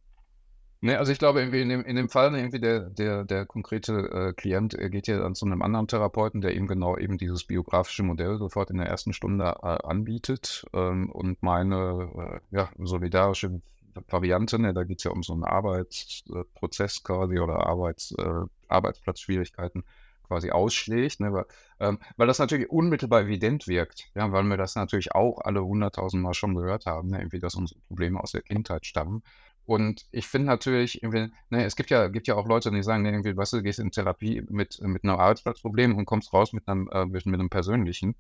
[0.83, 4.33] Ne, also ich glaube, in dem, in dem Fall irgendwie der, der, der konkrete äh,
[4.33, 8.03] Klient er geht ja dann zu einem anderen Therapeuten, der ihm genau eben dieses biografische
[8.03, 10.65] Modell sofort in der ersten Stunde äh, anbietet.
[10.73, 13.61] Ähm, und meine äh, ja, solidarische
[14.09, 19.85] Variante, ne, da geht es ja um so einen Arbeitsprozess quasi oder Arbeits, äh, Arbeitsplatzschwierigkeiten
[20.27, 21.45] quasi ausschlägt, ne, weil,
[21.79, 26.21] ähm, weil das natürlich unmittelbar evident wirkt, ja, weil wir das natürlich auch alle hunderttausend
[26.21, 29.23] Mal schon gehört haben, ne, irgendwie, dass unsere Probleme aus der Kindheit stammen.
[29.65, 33.11] Und ich finde natürlich, ne, es gibt ja, gibt ja auch Leute, die sagen, ne,
[33.11, 36.89] irgendwie, weißt du, gehst in Therapie mit, mit einem Arbeitsplatzproblem und kommst raus mit einem,
[36.91, 38.15] äh, mit, mit einem persönlichen.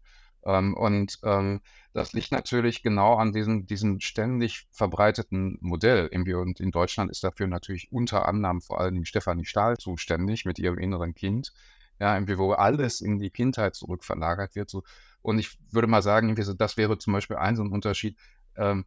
[0.45, 1.61] Ähm, und ähm,
[1.93, 6.07] das liegt natürlich genau an diesem, diesem ständig verbreiteten Modell.
[6.11, 6.33] Irgendwie.
[6.33, 10.59] Und in Deutschland ist dafür natürlich unter anderem vor allen Dingen Stefanie Stahl zuständig mit
[10.59, 11.53] ihrem inneren Kind.
[11.99, 14.69] Ja, irgendwie, wo alles in die Kindheit zurückverlagert wird.
[14.69, 14.83] So.
[15.21, 18.17] Und ich würde mal sagen, irgendwie so, das wäre zum Beispiel ein so ein Unterschied.
[18.55, 18.85] Ähm,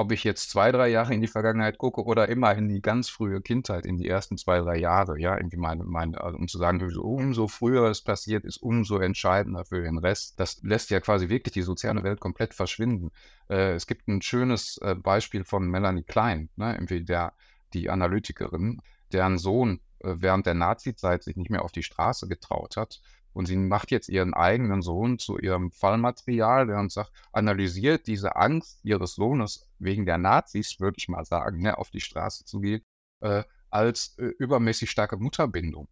[0.00, 3.10] ob ich jetzt zwei, drei Jahre in die Vergangenheit gucke oder immer in die ganz
[3.10, 6.56] frühe Kindheit, in die ersten zwei, drei Jahre, ja, irgendwie meine, meine, also um zu
[6.56, 10.40] sagen, umso früher es passiert ist, umso entscheidender für den Rest.
[10.40, 13.10] Das lässt ja quasi wirklich die soziale Welt komplett verschwinden.
[13.50, 17.34] Äh, es gibt ein schönes äh, Beispiel von Melanie Klein, ne, irgendwie der,
[17.74, 18.80] die Analytikerin,
[19.12, 23.46] deren Sohn äh, während der Nazi-Zeit sich nicht mehr auf die Straße getraut hat und
[23.46, 29.14] sie macht jetzt ihren eigenen Sohn zu ihrem Fallmaterial und sagt, analysiert diese Angst ihres
[29.14, 32.82] Sohnes wegen der Nazis, würde ich mal sagen, ne, auf die Straße zu gehen,
[33.20, 35.88] äh, als äh, übermäßig starke Mutterbindung.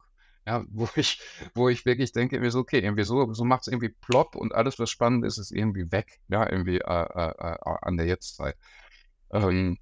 [0.46, 1.20] Ja, wo ich,
[1.54, 4.54] wo ich wirklich denke, irgendwie so, okay, irgendwie so, so macht es irgendwie plopp und
[4.54, 8.56] alles, was spannend ist, ist irgendwie weg, ja, irgendwie äh, äh, äh an der Jetztzeit.
[9.30, 9.78] Ähm,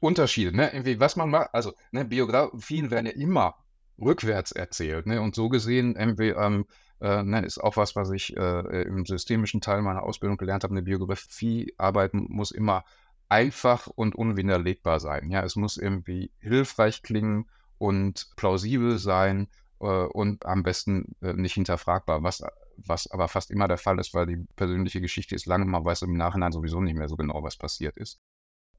[0.00, 0.72] Unterschiede, ne?
[0.72, 3.56] Irgendwie, was man macht, also, ne, Biografien werden ja immer
[4.00, 5.06] rückwärts erzählt.
[5.06, 5.20] Ne?
[5.20, 6.66] Und so gesehen, irgendwie, ähm,
[7.00, 10.72] äh, ne, ist auch was, was ich äh, im systemischen Teil meiner Ausbildung gelernt habe.
[10.72, 12.84] Eine Biografie arbeiten muss immer
[13.28, 15.30] einfach und unwiderlegbar sein.
[15.30, 19.48] Ja, es muss irgendwie hilfreich klingen und plausibel sein
[19.80, 22.42] äh, und am besten äh, nicht hinterfragbar, was,
[22.76, 26.02] was aber fast immer der Fall ist, weil die persönliche Geschichte ist lange, man weiß
[26.02, 28.18] im Nachhinein sowieso nicht mehr so genau, was passiert ist.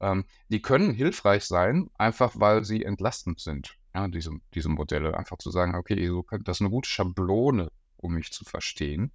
[0.00, 5.16] Ähm, die können hilfreich sein, einfach weil sie entlastend sind ja, diese, diese Modelle.
[5.16, 9.12] Einfach zu sagen, okay, so, das ist eine gute Schablone, um mich zu verstehen.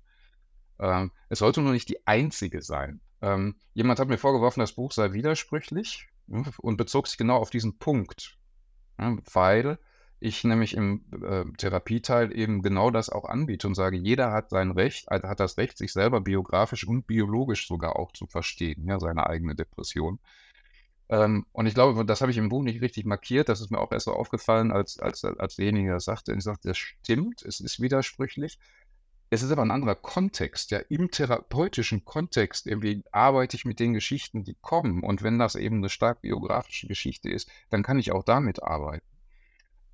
[0.79, 3.01] Ähm, es sollte nur nicht die einzige sein.
[3.21, 7.49] Ähm, jemand hat mir vorgeworfen, das Buch sei widersprüchlich ja, und bezog sich genau auf
[7.49, 8.37] diesen Punkt.
[8.99, 9.77] Ja, weil
[10.19, 14.71] ich nämlich im äh, Therapieteil eben genau das auch anbiete und sage, jeder hat sein
[14.71, 18.99] Recht, also hat das Recht, sich selber biografisch und biologisch sogar auch zu verstehen, ja,
[18.99, 20.19] seine eigene Depression.
[21.09, 23.49] Ähm, und ich glaube, das habe ich im Buch nicht richtig markiert.
[23.49, 26.31] Das ist mir auch erst so aufgefallen, als, als, als derjenige das sagte.
[26.31, 28.57] Und ich sagte, das stimmt, es ist widersprüchlich.
[29.29, 30.71] Es ist aber ein anderer Kontext.
[30.71, 35.03] Ja, im therapeutischen Kontext irgendwie arbeite ich mit den Geschichten, die kommen.
[35.03, 39.05] Und wenn das eben eine stark biografische Geschichte ist, dann kann ich auch damit arbeiten.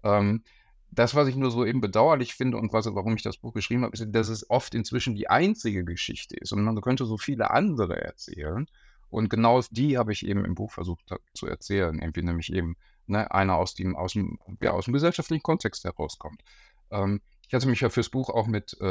[0.03, 0.43] Ähm,
[0.91, 3.83] das, was ich nur so eben bedauerlich finde und was, warum ich das Buch geschrieben
[3.83, 6.51] habe, ist, dass es oft inzwischen die einzige Geschichte ist.
[6.51, 8.67] Und man könnte so viele andere erzählen.
[9.11, 13.29] Und genau die habe ich eben im Buch versucht zu erzählen, irgendwie nämlich eben ne,
[13.31, 16.41] einer aus dem, aus, dem, ja, aus dem gesellschaftlichen Kontext herauskommt.
[16.89, 18.85] Ähm, ich hatte mich ja fürs Buch auch mit äh,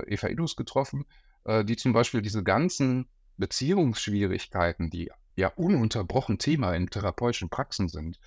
[0.00, 1.04] äh, Eva Idus getroffen,
[1.44, 8.18] äh, die zum Beispiel diese ganzen Beziehungsschwierigkeiten, die ja ununterbrochen Thema in therapeutischen Praxen sind,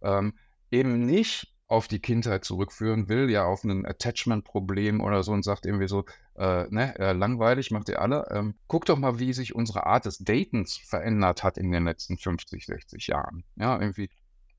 [0.00, 0.32] ähm,
[0.70, 5.64] eben nicht auf die Kindheit zurückführen will, ja auf ein Attachment-Problem oder so und sagt
[5.64, 6.04] irgendwie so,
[6.36, 8.26] äh, ne, äh, langweilig, macht ihr alle.
[8.30, 12.18] Ähm, guck doch mal, wie sich unsere Art des Datens verändert hat in den letzten
[12.18, 13.44] 50, 60 Jahren.
[13.56, 14.10] Ja, irgendwie,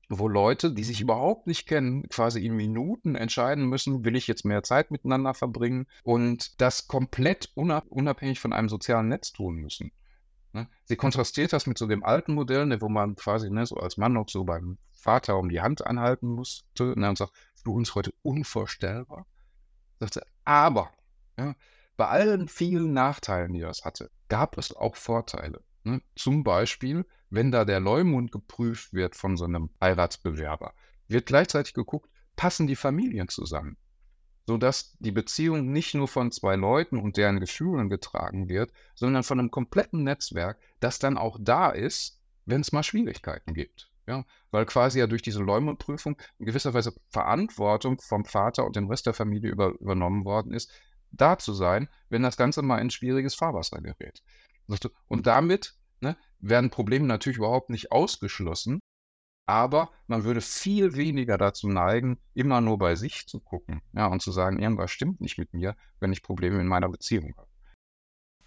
[0.08, 4.44] wo Leute, die sich überhaupt nicht kennen, quasi in Minuten entscheiden müssen, will ich jetzt
[4.44, 9.92] mehr Zeit miteinander verbringen und das komplett unabhängig von einem sozialen Netz tun müssen.
[10.52, 10.68] Ne?
[10.84, 13.96] Sie kontrastiert das mit so dem alten Modell, ne, wo man quasi ne, so als
[13.96, 17.94] Mann noch so beim Vater um die Hand anhalten musste ne, und sagt, für uns
[17.94, 19.24] heute unvorstellbar.
[20.00, 20.90] Sagte, aber
[21.38, 21.54] ja,
[21.96, 25.62] bei allen vielen Nachteilen, die das hatte, gab es auch Vorteile.
[25.84, 26.02] Ne?
[26.16, 30.74] Zum Beispiel, wenn da der Leumund geprüft wird von so einem Heiratsbewerber,
[31.06, 33.76] wird gleichzeitig geguckt, passen die Familien zusammen
[34.48, 39.40] sodass die Beziehung nicht nur von zwei Leuten und deren Gefühlen getragen wird, sondern von
[39.40, 43.90] einem kompletten Netzwerk, das dann auch da ist, wenn es mal Schwierigkeiten gibt.
[44.06, 48.88] Ja, weil quasi ja durch diese Leumundprüfung in gewisser Weise Verantwortung vom Vater und dem
[48.88, 50.70] Rest der Familie über, übernommen worden ist,
[51.10, 54.22] da zu sein, wenn das Ganze mal in schwieriges Fahrwasser gerät.
[55.08, 58.80] Und damit ne, werden Probleme natürlich überhaupt nicht ausgeschlossen,
[59.46, 64.20] aber man würde viel weniger dazu neigen, immer nur bei sich zu gucken ja, und
[64.20, 67.48] zu sagen, irgendwas stimmt nicht mit mir, wenn ich Probleme in meiner Beziehung habe.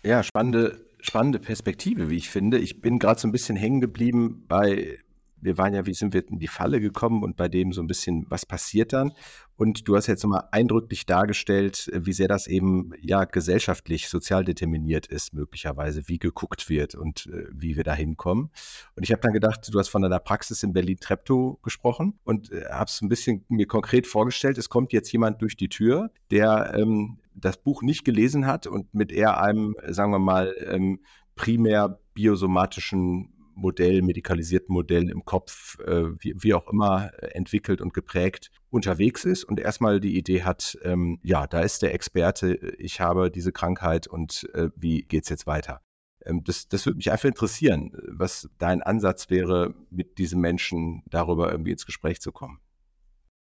[0.04, 2.58] Ja, spannende, spannende Perspektive, wie ich finde.
[2.60, 5.00] Ich bin gerade so ein bisschen hängen geblieben bei
[5.42, 7.88] wir waren ja, wie sind wir in die Falle gekommen und bei dem so ein
[7.88, 9.14] bisschen, was passiert dann?
[9.56, 15.06] Und du hast jetzt nochmal eindrücklich dargestellt, wie sehr das eben ja gesellschaftlich, sozial determiniert
[15.06, 18.52] ist, möglicherweise, wie geguckt wird und äh, wie wir da hinkommen.
[18.96, 22.66] Und ich habe dann gedacht, du hast von deiner Praxis in Berlin-Treptow gesprochen und äh,
[22.70, 26.74] habe es ein bisschen mir konkret vorgestellt, es kommt jetzt jemand durch die Tür, der
[26.78, 31.00] ähm, das Buch nicht gelesen hat und mit eher einem, sagen wir mal, ähm,
[31.36, 37.94] primär biosomatischen Modell, medikalisierten Modell im Kopf, äh, wie, wie, auch immer, äh, entwickelt und
[37.94, 43.00] geprägt unterwegs ist und erstmal die Idee hat, ähm, ja, da ist der Experte, ich
[43.00, 45.82] habe diese Krankheit und äh, wie geht es jetzt weiter?
[46.26, 51.52] Ähm, das, das würde mich einfach interessieren, was dein Ansatz wäre, mit diesem Menschen darüber
[51.52, 52.60] irgendwie ins Gespräch zu kommen.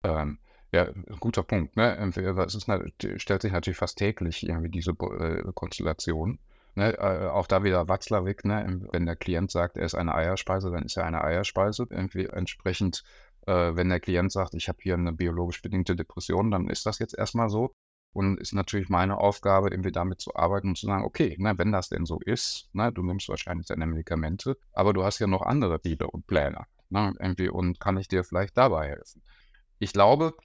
[0.03, 0.39] Ähm,
[0.71, 1.75] ja, guter Punkt.
[1.77, 1.95] Ne?
[2.47, 2.67] Es ist,
[3.21, 6.39] stellt sich natürlich fast täglich irgendwie diese äh, Konstellation.
[6.75, 10.71] Ne, äh, auch da wieder Watzlawick, ne, wenn der Klient sagt, er ist eine Eierspeise,
[10.71, 11.85] dann ist er eine Eierspeise.
[11.89, 13.03] Irgendwie entsprechend,
[13.45, 16.99] äh, wenn der Klient sagt, ich habe hier eine biologisch bedingte Depression, dann ist das
[16.99, 17.73] jetzt erstmal so.
[18.11, 21.71] Und ist natürlich meine Aufgabe, irgendwie damit zu arbeiten und zu sagen, okay, ne, wenn
[21.71, 25.41] das denn so ist, ne, du nimmst wahrscheinlich deine Medikamente, aber du hast ja noch
[25.41, 26.65] andere Ziele und Pläne.
[26.89, 29.23] Ne, irgendwie, und kann ich dir vielleicht dabei helfen?
[29.79, 30.35] Ich glaube,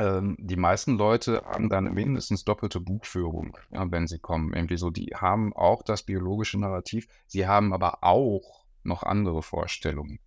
[0.00, 4.52] die meisten Leute haben dann mindestens doppelte Buchführung, ja, wenn sie kommen.
[4.52, 10.20] Irgendwie so, die haben auch das biologische Narrativ, sie haben aber auch noch andere Vorstellungen.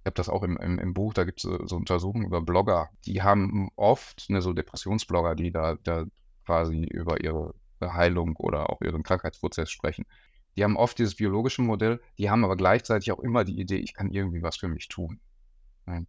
[0.00, 2.40] Ich habe das auch im, im, im Buch, da gibt es so, so, Untersuchungen über
[2.40, 6.04] Blogger, die haben oft, ne, so Depressionsblogger, die da, da
[6.44, 10.06] quasi über ihre Heilung oder auch ihren Krankheitsprozess sprechen.
[10.56, 13.92] Die haben oft dieses biologische Modell, die haben aber gleichzeitig auch immer die Idee, ich
[13.92, 15.18] kann irgendwie was für mich tun.
[15.88, 16.06] Ähm,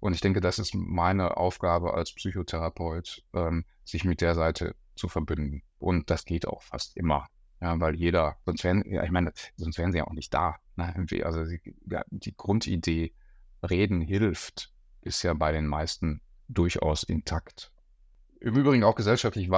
[0.00, 5.08] und ich denke, das ist meine Aufgabe als Psychotherapeut, ähm, sich mit der Seite zu
[5.08, 5.62] verbinden.
[5.78, 7.28] Und das geht auch fast immer.
[7.60, 10.56] Ja, weil jeder, sonst wären, ja, ich meine, sonst wären sie ja auch nicht da.
[10.76, 10.94] Ne?
[11.24, 11.44] Also
[12.10, 13.12] die Grundidee,
[13.68, 17.72] Reden hilft, ist ja bei den meisten durchaus intakt.
[18.40, 19.50] Im Übrigen auch gesellschaftlich,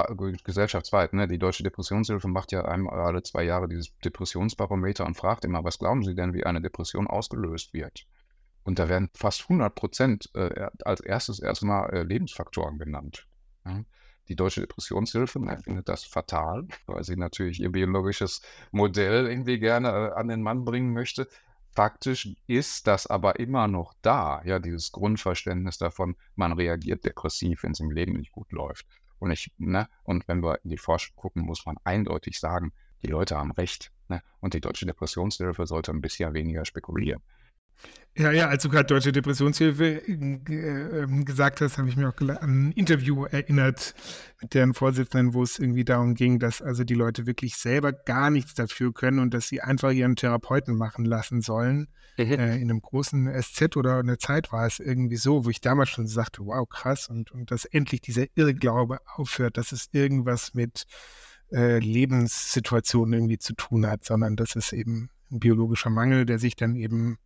[0.43, 1.13] gesellschaftsweit.
[1.13, 1.27] Ne?
[1.27, 5.77] Die Deutsche Depressionshilfe macht ja einmal alle zwei Jahre dieses Depressionsbarometer und fragt immer, was
[5.77, 8.07] glauben Sie denn, wie eine Depression ausgelöst wird?
[8.63, 13.27] Und da werden fast 100 Prozent äh, als erstes erstmal äh, Lebensfaktoren genannt.
[13.65, 13.83] Ja.
[14.27, 20.13] Die Deutsche Depressionshilfe findet das fatal, weil sie natürlich ihr biologisches Modell irgendwie gerne äh,
[20.13, 21.27] an den Mann bringen möchte.
[21.73, 27.71] Faktisch ist das aber immer noch da, ja, dieses Grundverständnis davon, man reagiert depressiv, wenn
[27.71, 28.85] es im Leben nicht gut läuft.
[29.19, 33.07] Und ich, ne, und wenn wir in die Forschung gucken, muss man eindeutig sagen, die
[33.07, 33.91] Leute haben recht.
[34.09, 34.21] Ne?
[34.39, 37.21] Und die Deutsche Depressionshilfe sollte ein bisschen weniger spekulieren.
[38.17, 42.19] Ja, ja, als du gerade Deutsche Depressionshilfe äh, ähm, gesagt hast, habe ich mich auch
[42.19, 43.95] an ein Interview erinnert
[44.41, 48.29] mit deren Vorsitzenden, wo es irgendwie darum ging, dass also die Leute wirklich selber gar
[48.29, 51.87] nichts dafür können und dass sie einfach ihren Therapeuten machen lassen sollen.
[52.17, 52.23] Mhm.
[52.25, 55.89] Äh, in einem großen SZ oder eine Zeit war es irgendwie so, wo ich damals
[55.89, 60.83] schon sagte, wow, krass, und, und dass endlich dieser Irrglaube aufhört, dass es irgendwas mit
[61.53, 66.57] äh, Lebenssituationen irgendwie zu tun hat, sondern dass es eben ein biologischer Mangel, der sich
[66.57, 67.17] dann eben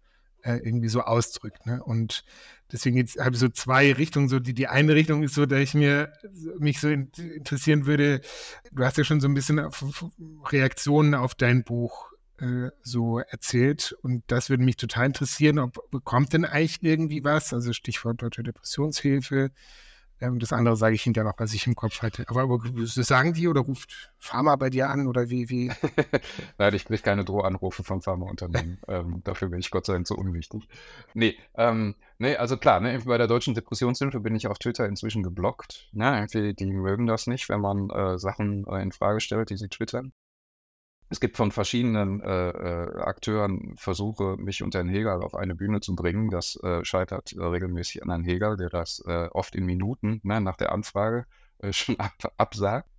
[0.46, 1.66] äh, irgendwie so ausdrückt.
[1.66, 1.84] Ne?
[1.84, 2.24] Und
[2.72, 4.30] deswegen habe ich so zwei Richtungen.
[4.30, 6.14] So die, die eine Richtung ist so, dass ich mir
[6.60, 8.22] mich so in, interessieren würde.
[8.72, 9.84] Du hast ja schon so ein bisschen auf,
[10.52, 15.58] Reaktionen auf dein Buch äh, so erzählt und das würde mich total interessieren.
[15.58, 17.52] Ob bekommt denn eigentlich irgendwie was?
[17.52, 19.52] Also Stichwort Deutsche Depressionshilfe
[20.20, 22.26] das andere sage ich hinterher noch, was ich im Kopf hatte.
[22.28, 25.50] Aber, aber sagen die oder ruft Pharma bei dir an oder wie?
[25.50, 25.72] wie?
[26.58, 28.80] Nein, ich kriege keine Drohanrufe vom Pharmaunternehmen.
[28.88, 30.68] ähm, dafür bin ich Gott sei Dank zu unwichtig.
[31.14, 35.24] Nee, ähm, nee also klar, ne, bei der Deutschen Depressionshilfe bin ich auf Twitter inzwischen
[35.24, 35.90] geblockt.
[35.92, 39.58] Ne, irgendwie, die mögen das nicht, wenn man äh, Sachen äh, in Frage stellt, die
[39.58, 40.14] sie twittern.
[41.10, 45.80] Es gibt von verschiedenen äh, äh, Akteuren Versuche, mich und Herrn Hegel auf eine Bühne
[45.80, 46.32] zu bringen.
[46.32, 50.42] Das äh, scheitert äh, regelmäßig an Herrn Hegel, der das äh, oft in Minuten ne,
[50.42, 51.26] nach der Anfrage
[51.72, 52.90] schon ab, absagt.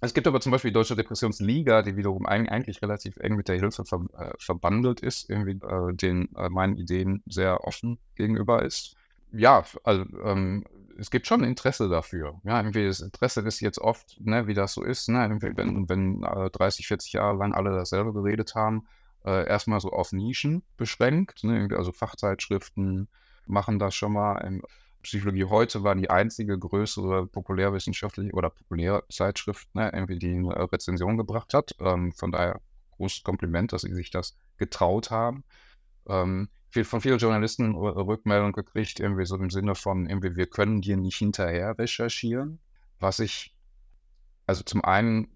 [0.00, 3.58] Es gibt aber zum Beispiel die Deutsche Depressionsliga, die wiederum eigentlich relativ eng mit der
[3.58, 4.04] Hilfe ver
[4.38, 5.58] verbandelt ist, irgendwie
[5.96, 8.94] den meinen Ideen sehr offen gegenüber ist.
[9.32, 10.64] Ja, also ähm,
[10.98, 12.40] es gibt schon Interesse dafür.
[12.44, 16.22] Ja, irgendwie das Interesse ist jetzt oft, ne, wie das so ist, ne, wenn, wenn
[16.22, 18.86] äh, 30, 40 Jahre lang alle dasselbe geredet haben,
[19.24, 23.08] äh, erstmal so auf Nischen beschränkt, ne, also Fachzeitschriften
[23.46, 24.42] machen das schon mal.
[24.44, 24.62] Ähm,
[25.02, 31.54] Psychologie heute war die einzige größere populärwissenschaftliche oder Populärzeitschrift, ne, irgendwie die eine Rezension gebracht
[31.54, 31.76] hat.
[31.78, 32.60] Ähm, von daher
[32.96, 35.44] großes Kompliment, dass sie sich das getraut haben.
[36.08, 40.82] Ähm, viel, von vielen Journalisten Rückmeldung gekriegt, irgendwie so im Sinne von, irgendwie, wir können
[40.82, 42.58] dir nicht hinterher recherchieren.
[43.00, 43.54] Was ich,
[44.46, 45.28] also zum einen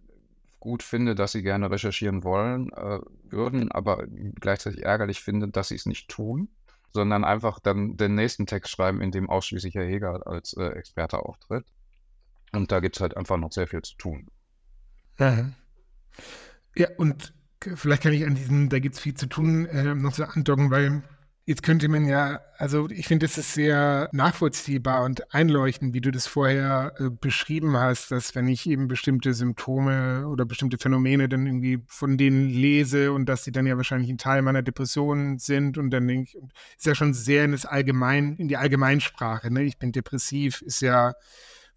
[0.59, 4.07] gut finde, dass sie gerne recherchieren wollen äh, würden, aber
[4.39, 6.51] gleichzeitig ärgerlich finde, dass sie es nicht tun,
[6.93, 11.21] sondern einfach dann den nächsten Text schreiben, in dem ausschließlich Herr Heger als äh, Experte
[11.21, 11.65] auftritt.
[12.53, 14.27] Und da gibt es halt einfach noch sehr viel zu tun.
[16.77, 17.33] Ja, und
[17.75, 20.71] vielleicht kann ich an diesem, da gibt es viel zu tun, äh, noch so andocken,
[20.71, 21.03] weil
[21.47, 26.11] Jetzt könnte man ja, also ich finde, es ist sehr nachvollziehbar und einleuchtend, wie du
[26.11, 31.47] das vorher äh, beschrieben hast, dass wenn ich eben bestimmte Symptome oder bestimmte Phänomene dann
[31.47, 35.79] irgendwie von denen lese und dass sie dann ja wahrscheinlich ein Teil meiner Depression sind
[35.79, 36.37] und dann denke ich,
[36.77, 39.63] ist ja schon sehr in das Allgemein, in die Allgemeinsprache, ne?
[39.63, 41.15] Ich bin depressiv, ist ja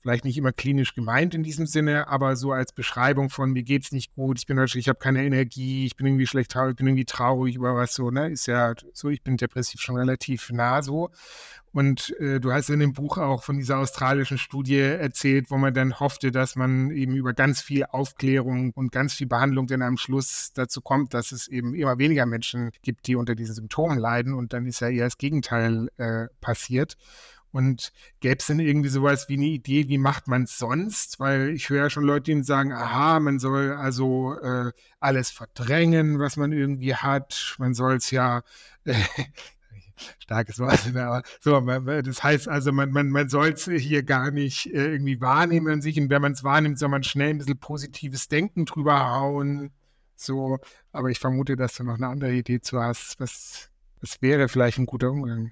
[0.03, 3.85] vielleicht nicht immer klinisch gemeint in diesem Sinne, aber so als Beschreibung von mir geht
[3.85, 6.87] es nicht gut, ich bin ich habe keine Energie, ich bin irgendwie schlecht ich bin
[6.87, 8.29] irgendwie traurig über was so, ne?
[8.29, 11.09] Ist ja so, ich bin depressiv schon relativ nah so.
[11.71, 15.73] Und äh, du hast in dem Buch auch von dieser australischen Studie erzählt, wo man
[15.73, 19.97] dann hoffte, dass man eben über ganz viel Aufklärung und ganz viel Behandlung dann am
[19.97, 24.35] Schluss dazu kommt, dass es eben immer weniger Menschen gibt, die unter diesen Symptomen leiden.
[24.35, 26.95] Und dann ist ja eher das Gegenteil äh, passiert.
[27.53, 31.19] Und gäbe es denn irgendwie sowas wie eine Idee, wie macht man es sonst?
[31.19, 36.17] Weil ich höre ja schon Leute, die sagen, aha, man soll also äh, alles verdrängen,
[36.17, 37.55] was man irgendwie hat.
[37.59, 38.41] Man soll es ja,
[38.85, 38.95] äh,
[40.19, 41.59] starkes Wort, aber so,
[42.01, 45.81] das heißt also, man, man, man soll es hier gar nicht äh, irgendwie wahrnehmen an
[45.83, 45.99] sich.
[45.99, 49.71] Und wenn man es wahrnimmt, soll man schnell ein bisschen positives Denken drüber hauen.
[50.15, 50.57] So,
[50.91, 53.19] aber ich vermute, dass du noch eine andere Idee zu hast.
[53.19, 53.69] Was,
[54.01, 55.51] was wäre vielleicht ein guter Umgang?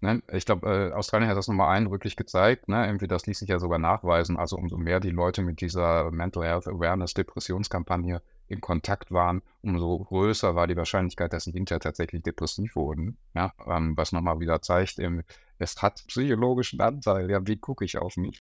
[0.00, 0.22] Ne?
[0.32, 2.68] Ich glaube, äh, Australien hat das nochmal eindrücklich gezeigt.
[2.68, 2.86] Ne?
[2.86, 4.36] Irgendwie, das ließ sich ja sogar nachweisen.
[4.36, 9.98] Also umso mehr die Leute mit dieser Mental Health Awareness Depressionskampagne in Kontakt waren, umso
[9.98, 13.18] größer war die Wahrscheinlichkeit, dass sie hinterher tatsächlich depressiv wurden.
[13.34, 13.52] Ja?
[13.66, 15.24] Ähm, was nochmal wieder zeigt, eben,
[15.58, 17.30] es hat psychologischen Anteil.
[17.30, 18.40] Ja, wie gucke ich auf mich?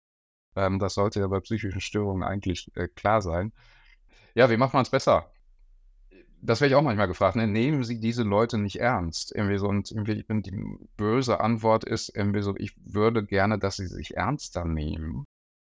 [0.57, 3.53] Ähm, das sollte ja bei psychischen Störungen eigentlich äh, klar sein.
[4.35, 5.31] Ja, wie macht man es besser?
[6.47, 7.47] Das werde ich auch manchmal gefragt, ne?
[7.47, 9.35] nehmen Sie diese Leute nicht ernst?
[9.35, 13.87] Irgendwie so, und irgendwie die böse Antwort ist irgendwie so, ich würde gerne, dass Sie
[13.87, 15.25] sich ernster nehmen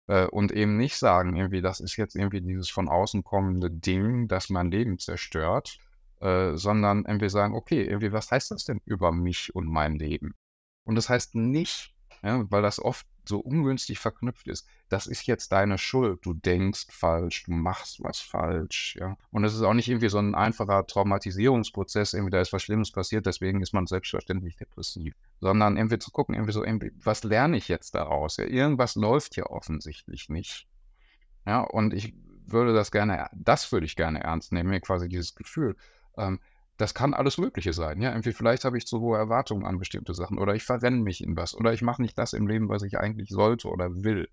[0.07, 4.27] äh, und eben nicht sagen, irgendwie, das ist jetzt irgendwie dieses von außen kommende Ding,
[4.27, 5.77] das mein Leben zerstört,
[6.21, 10.35] äh, sondern irgendwie sagen, okay, irgendwie, was heißt das denn über mich und mein Leben?
[10.85, 11.93] Und das heißt nicht,
[12.23, 14.67] ja, weil das oft so ungünstig verknüpft ist.
[14.89, 16.25] Das ist jetzt deine Schuld.
[16.25, 19.17] Du denkst falsch, du machst was falsch, ja.
[19.31, 22.91] Und es ist auch nicht irgendwie so ein einfacher Traumatisierungsprozess, irgendwie da ist was Schlimmes
[22.91, 25.15] passiert, deswegen ist man selbstverständlich depressiv.
[25.39, 28.37] Sondern irgendwie zu gucken, irgendwie so, irgendwie, was lerne ich jetzt daraus?
[28.37, 30.67] Ja, irgendwas läuft hier offensichtlich nicht.
[31.45, 32.13] Ja, und ich
[32.45, 35.75] würde das gerne, das würde ich gerne ernst nehmen, quasi dieses Gefühl.
[36.17, 36.39] Ähm,
[36.81, 38.01] das kann alles Mögliche sein.
[38.01, 41.23] Ja, irgendwie vielleicht habe ich zu hohe Erwartungen an bestimmte Sachen oder ich verrenne mich
[41.23, 44.27] in was oder ich mache nicht das im Leben, was ich eigentlich sollte oder will.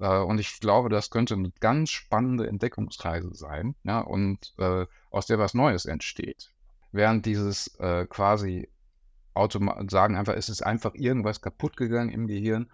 [0.00, 5.26] Äh, und ich glaube, das könnte eine ganz spannende Entdeckungsreise sein, ja, und äh, aus
[5.26, 6.50] der was Neues entsteht.
[6.90, 8.68] Während dieses äh, quasi
[9.88, 12.70] sagen einfach, es ist einfach irgendwas kaputt gegangen im Gehirn,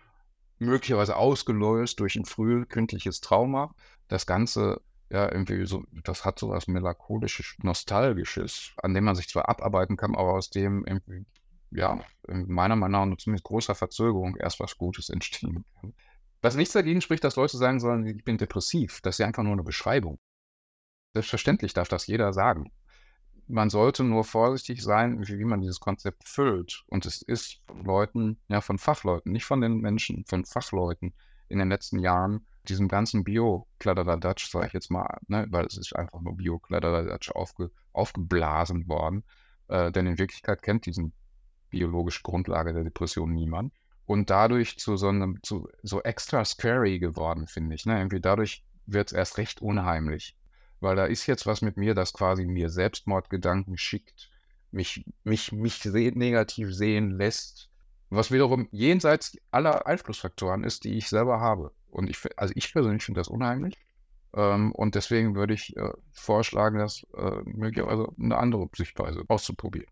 [0.58, 3.74] möglicherweise ausgelöst durch ein frühkindliches Trauma.
[4.08, 9.28] Das Ganze ja, irgendwie so, das hat so was melancholisches, nostalgisches, an dem man sich
[9.28, 11.26] zwar abarbeiten kann, aber aus dem irgendwie,
[11.72, 15.94] ja, meiner Meinung nach ziemlich großer Verzögerung erst was Gutes entstehen kann.
[16.42, 19.00] Was nichts dagegen spricht, dass Leute sagen sollen, ich bin depressiv.
[19.02, 20.18] Das ist ja einfach nur eine Beschreibung.
[21.12, 22.72] Selbstverständlich darf das jeder sagen.
[23.46, 26.84] Man sollte nur vorsichtig sein, wie man dieses Konzept füllt.
[26.86, 31.12] Und es ist von Leuten, ja, von Fachleuten, nicht von den Menschen, von Fachleuten
[31.48, 35.94] in den letzten Jahren diesem ganzen Bio-Kladderadatsch, sage ich jetzt mal, ne, weil es ist
[35.96, 39.24] einfach nur Bio-Kladderadatsch aufge, aufgeblasen worden.
[39.68, 41.12] Äh, denn in Wirklichkeit kennt diesen
[41.70, 43.72] biologische Grundlage der Depression niemand.
[44.06, 47.86] Und dadurch zu so einem, zu so extra scary geworden, finde ich.
[47.86, 47.98] Ne?
[47.98, 50.36] Irgendwie dadurch wird es erst recht unheimlich.
[50.80, 54.30] Weil da ist jetzt was mit mir, das quasi mir Selbstmordgedanken schickt,
[54.72, 57.70] mich, mich, mich negativ sehen lässt,
[58.08, 61.72] was wiederum jenseits aller Einflussfaktoren ist, die ich selber habe.
[61.90, 63.76] Und ich, also ich persönlich finde das unheimlich.
[64.34, 69.88] Ähm, und deswegen würde ich äh, vorschlagen, das äh, möglicherweise eine andere Sichtweise auszuprobieren.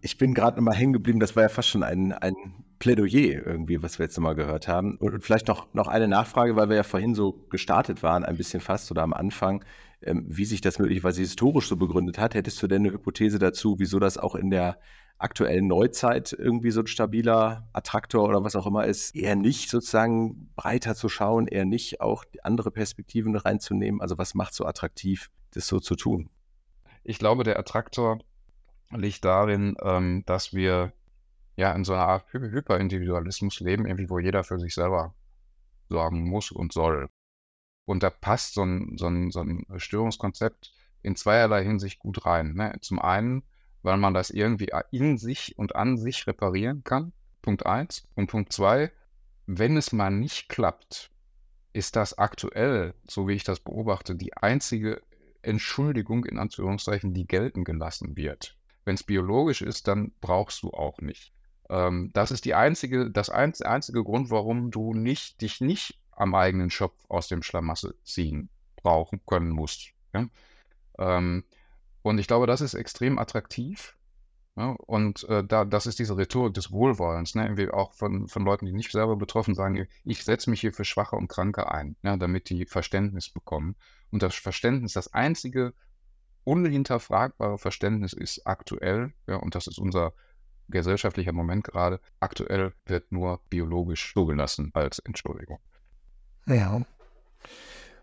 [0.00, 2.36] Ich bin gerade nochmal hängen geblieben, das war ja fast schon ein, ein
[2.78, 4.96] Plädoyer irgendwie, was wir jetzt nochmal gehört haben.
[4.98, 8.60] Und vielleicht noch, noch eine Nachfrage, weil wir ja vorhin so gestartet waren, ein bisschen
[8.60, 9.64] fast oder am Anfang,
[10.02, 12.34] ähm, wie sich das möglicherweise historisch so begründet hat.
[12.34, 14.78] Hättest du denn eine Hypothese dazu, wieso das auch in der
[15.18, 20.50] aktuellen Neuzeit irgendwie so ein stabiler Attraktor oder was auch immer ist, eher nicht sozusagen
[20.54, 24.00] breiter zu schauen, eher nicht auch andere Perspektiven reinzunehmen?
[24.00, 26.30] Also was macht so attraktiv, das so zu tun?
[27.02, 28.18] Ich glaube, der Attraktor
[28.90, 30.92] liegt darin, ähm, dass wir
[31.56, 35.14] ja in so einer Art Hy Hyperindividualismus leben, irgendwie, wo jeder für sich selber
[35.88, 37.08] sorgen muss und soll.
[37.84, 42.54] Und da passt so ein, so ein, so ein Störungskonzept in zweierlei Hinsicht gut rein.
[42.54, 42.76] Ne?
[42.80, 43.42] Zum einen,
[43.82, 47.12] weil man das irgendwie in sich und an sich reparieren kann.
[47.42, 48.06] Punkt eins.
[48.14, 48.90] Und Punkt zwei,
[49.46, 51.10] wenn es mal nicht klappt,
[51.72, 55.00] ist das aktuell, so wie ich das beobachte, die einzige
[55.42, 58.56] Entschuldigung in Anführungszeichen, die gelten gelassen wird.
[58.84, 61.32] Wenn es biologisch ist, dann brauchst du auch nicht.
[61.70, 66.34] Ähm, das ist die einzige, das einz, einzige Grund, warum du nicht, dich nicht am
[66.34, 69.90] eigenen Schopf aus dem Schlamassel ziehen brauchen können musst.
[70.14, 70.28] Ja?
[70.98, 71.44] Ähm,
[72.08, 73.96] und ich glaube, das ist extrem attraktiv.
[74.56, 74.70] Ja?
[74.86, 77.70] Und äh, da, das ist diese Rhetorik des Wohlwollens, ne?
[77.72, 81.16] Auch von, von Leuten, die nicht selber betroffen sagen, ich setze mich hier für Schwache
[81.16, 82.16] und Kranke ein, ja?
[82.16, 83.76] damit die Verständnis bekommen.
[84.10, 85.74] Und das Verständnis, das einzige
[86.44, 90.14] unhinterfragbare Verständnis ist aktuell, ja, und das ist unser
[90.68, 92.00] gesellschaftlicher Moment gerade.
[92.20, 95.60] Aktuell wird nur biologisch zugelassen als Entschuldigung.
[96.46, 96.80] Ja.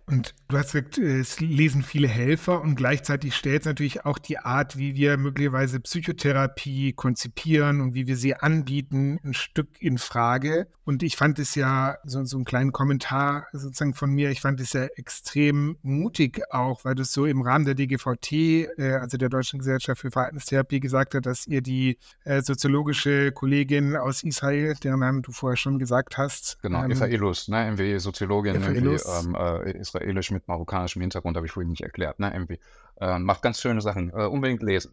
[0.07, 4.37] Und du hast gesagt, es lesen viele Helfer und gleichzeitig stellt es natürlich auch die
[4.37, 10.67] Art, wie wir möglicherweise Psychotherapie konzipieren und wie wir sie anbieten, ein Stück in Frage.
[10.83, 14.59] Und ich fand es ja, so, so einen kleinen Kommentar sozusagen von mir, ich fand
[14.59, 19.29] es ja extrem mutig auch, weil das so im Rahmen der DGVT, äh, also der
[19.29, 24.99] Deutschen Gesellschaft für Verhaltenstherapie, gesagt hat, dass ihr die äh, soziologische Kollegin aus Israel, deren
[24.99, 26.59] Namen du vorher schon gesagt hast.
[26.61, 29.25] Genau, ähm, Eva Illus, ne, irgendwie Soziologin, Eva irgendwie Illus.
[29.25, 29.71] ähm, äh,
[30.01, 32.19] israelisch mit marokkanischem Hintergrund, habe ich vorhin nicht erklärt.
[32.19, 32.31] Ne?
[32.33, 32.59] Irgendwie,
[32.99, 34.09] äh, macht ganz schöne Sachen.
[34.09, 34.91] Äh, unbedingt lesen.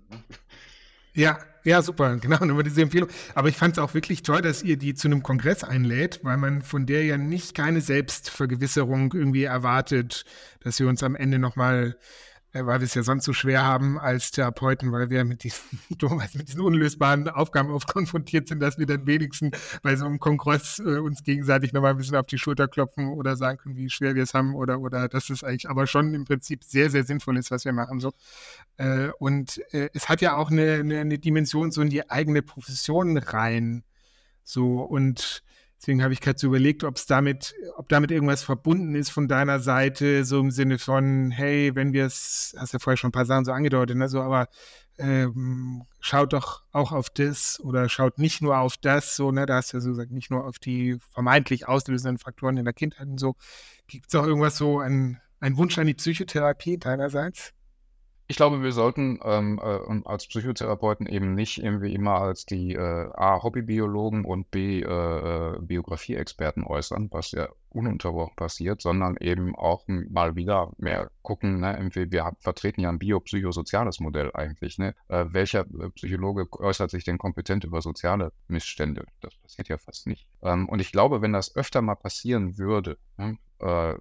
[1.15, 3.09] Ja, ja, super, genau, über diese Empfehlung.
[3.35, 6.37] Aber ich fand es auch wirklich toll, dass ihr die zu einem Kongress einlädt, weil
[6.37, 10.25] man von der ja nicht keine Selbstvergewisserung irgendwie erwartet,
[10.61, 11.97] dass sie uns am Ende nochmal
[12.53, 15.81] weil wir es ja sonst so schwer haben als Therapeuten, weil wir mit diesen,
[16.35, 20.79] mit diesen unlösbaren Aufgaben oft konfrontiert sind, dass wir dann wenigstens bei so einem Kongress
[20.79, 24.15] äh, uns gegenseitig nochmal ein bisschen auf die Schulter klopfen oder sagen können, wie schwer
[24.15, 27.39] wir es haben oder, oder dass es eigentlich aber schon im Prinzip sehr, sehr sinnvoll
[27.39, 28.01] ist, was wir machen.
[28.01, 28.13] So.
[28.77, 32.43] Äh, und äh, es hat ja auch eine, eine, eine Dimension so in die eigene
[32.43, 33.85] Profession rein.
[34.45, 35.43] So und
[35.83, 39.27] Deswegen habe ich gerade so überlegt, ob es damit, ob damit irgendwas verbunden ist von
[39.27, 43.13] deiner Seite, so im Sinne von, hey, wenn wir es, hast ja vorher schon ein
[43.13, 44.47] paar Sachen so angedeutet, ne, so, aber
[44.99, 49.57] ähm, schaut doch auch auf das oder schaut nicht nur auf das, so, ne, da
[49.57, 53.09] hast du ja so gesagt, nicht nur auf die vermeintlich auslösenden Faktoren in der Kindheit
[53.09, 53.35] und so.
[53.89, 57.55] Gibt es auch irgendwas so, ein, ein Wunsch an die Psychotherapie deinerseits?
[58.33, 63.11] Ich glaube, wir sollten ähm, äh, als Psychotherapeuten eben nicht irgendwie immer als die äh,
[63.13, 69.85] A, Hobbybiologen und B, äh, äh, Biografie-Experten äußern, was ja ununterbrochen passiert, sondern eben auch
[69.87, 74.79] mal wieder mehr gucken, ne, irgendwie, wir haben, vertreten ja ein biopsychosoziales Modell eigentlich.
[74.79, 74.95] Ne?
[75.09, 79.05] Äh, welcher äh, Psychologe äußert sich denn kompetent über soziale Missstände?
[79.21, 80.27] Das passiert ja fast nicht.
[80.41, 83.95] Ähm, und ich glaube, wenn das öfter mal passieren würde, ne, äh,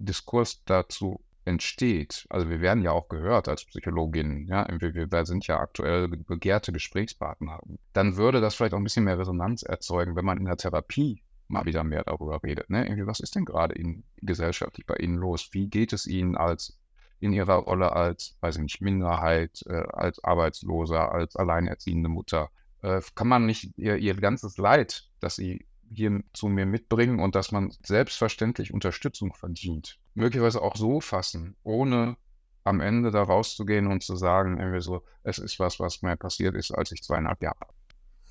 [0.00, 5.46] Diskurs dazu entsteht, also wir werden ja auch gehört als Psychologin, ja, wir, wir sind
[5.46, 7.60] ja aktuell begehrte Gesprächspartner,
[7.92, 11.22] dann würde das vielleicht auch ein bisschen mehr Resonanz erzeugen, wenn man in der Therapie
[11.48, 12.70] mal wieder mehr darüber redet.
[12.70, 12.84] Ne?
[12.84, 15.48] Irgendwie, was ist denn gerade in gesellschaftlich bei Ihnen los?
[15.52, 16.78] Wie geht es Ihnen als
[17.20, 22.50] in Ihrer Rolle als, weiß ich nicht, Minderheit, äh, als Arbeitsloser, als alleinerziehende Mutter?
[22.82, 27.34] Äh, kann man nicht ihr, ihr ganzes Leid, das Sie hier zu mir mitbringen und
[27.34, 29.98] dass man selbstverständlich Unterstützung verdient.
[30.14, 32.16] Möglicherweise auch so fassen, ohne
[32.64, 36.54] am Ende da rauszugehen und zu sagen, irgendwie so, es ist was, was mir passiert
[36.54, 37.66] ist, als ich zweieinhalb Jahre.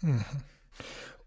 [0.01, 0.23] Mhm.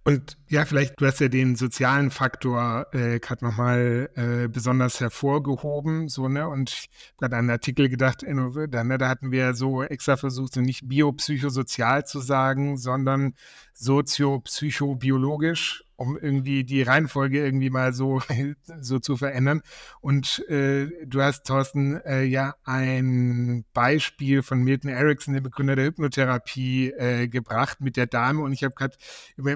[0.02, 6.08] Und ja, vielleicht, du hast ja den sozialen Faktor äh, gerade nochmal äh, besonders hervorgehoben,
[6.08, 6.48] so, ne?
[6.48, 6.88] Und ich
[7.20, 8.34] habe an einen Artikel gedacht, äh,
[8.68, 13.34] da, ne, da hatten wir so extra versucht, so nicht biopsychosozial zu sagen, sondern
[13.74, 18.22] soziopsychobiologisch um irgendwie die Reihenfolge irgendwie mal so,
[18.80, 19.61] so zu verändern.
[20.01, 25.84] Und äh, du hast, Thorsten, äh, ja ein Beispiel von Milton Erickson, dem Begründer der
[25.84, 28.40] Hypnotherapie, äh, gebracht mit der Dame.
[28.40, 28.96] Und ich habe gerade,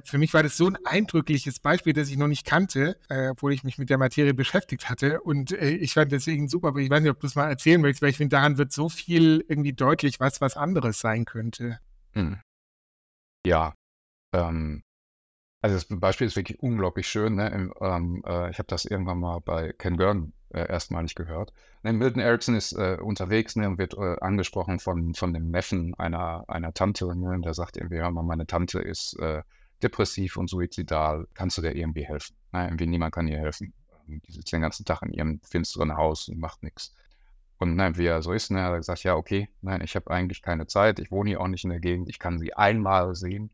[0.05, 3.55] für mich war das so ein eindrückliches Beispiel, das ich noch nicht kannte, äh, obwohl
[3.55, 5.23] ich mich mit der Materie beschäftigt hatte.
[5.23, 7.81] Und äh, ich fand deswegen super, aber ich weiß nicht, ob du es mal erzählen
[7.81, 11.79] möchtest, weil ich finde, daran wird so viel irgendwie deutlich, was was anderes sein könnte.
[12.13, 12.39] Hm.
[13.47, 13.73] Ja,
[14.35, 14.83] ähm,
[15.65, 17.37] also das Beispiel ist wirklich unglaublich schön.
[17.37, 17.71] Ne?
[17.81, 21.55] Ähm, äh, ich habe das irgendwann mal bei Ken Byrne äh, erstmalig gehört.
[21.83, 25.95] Ne, Milton Erickson ist äh, unterwegs ne, und wird äh, angesprochen von, von dem Neffen
[25.95, 27.17] einer, einer Tante.
[27.17, 29.43] Ne, der sagt irgendwie, hör mal, meine Tante ist äh,
[29.83, 31.27] depressiv und suizidal.
[31.33, 32.37] Kannst du der irgendwie helfen?
[32.53, 33.73] Nein, irgendwie niemand kann ihr helfen.
[34.07, 36.95] Die sitzt den ganzen Tag in ihrem finsteren Haus und macht nichts.
[37.57, 40.11] Und nein, wie er so ist, ne, hat er gesagt, ja, okay, nein, ich habe
[40.11, 43.15] eigentlich keine Zeit, ich wohne hier auch nicht in der Gegend, ich kann sie einmal
[43.15, 43.51] sehen.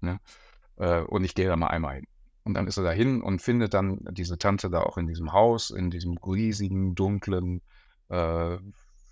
[0.00, 0.20] Ne?
[0.78, 2.06] Äh, und ich gehe da mal einmal hin.
[2.44, 5.32] Und dann ist er da hin und findet dann diese Tante da auch in diesem
[5.32, 7.60] Haus, in diesem riesigen, dunklen,
[8.08, 8.56] äh,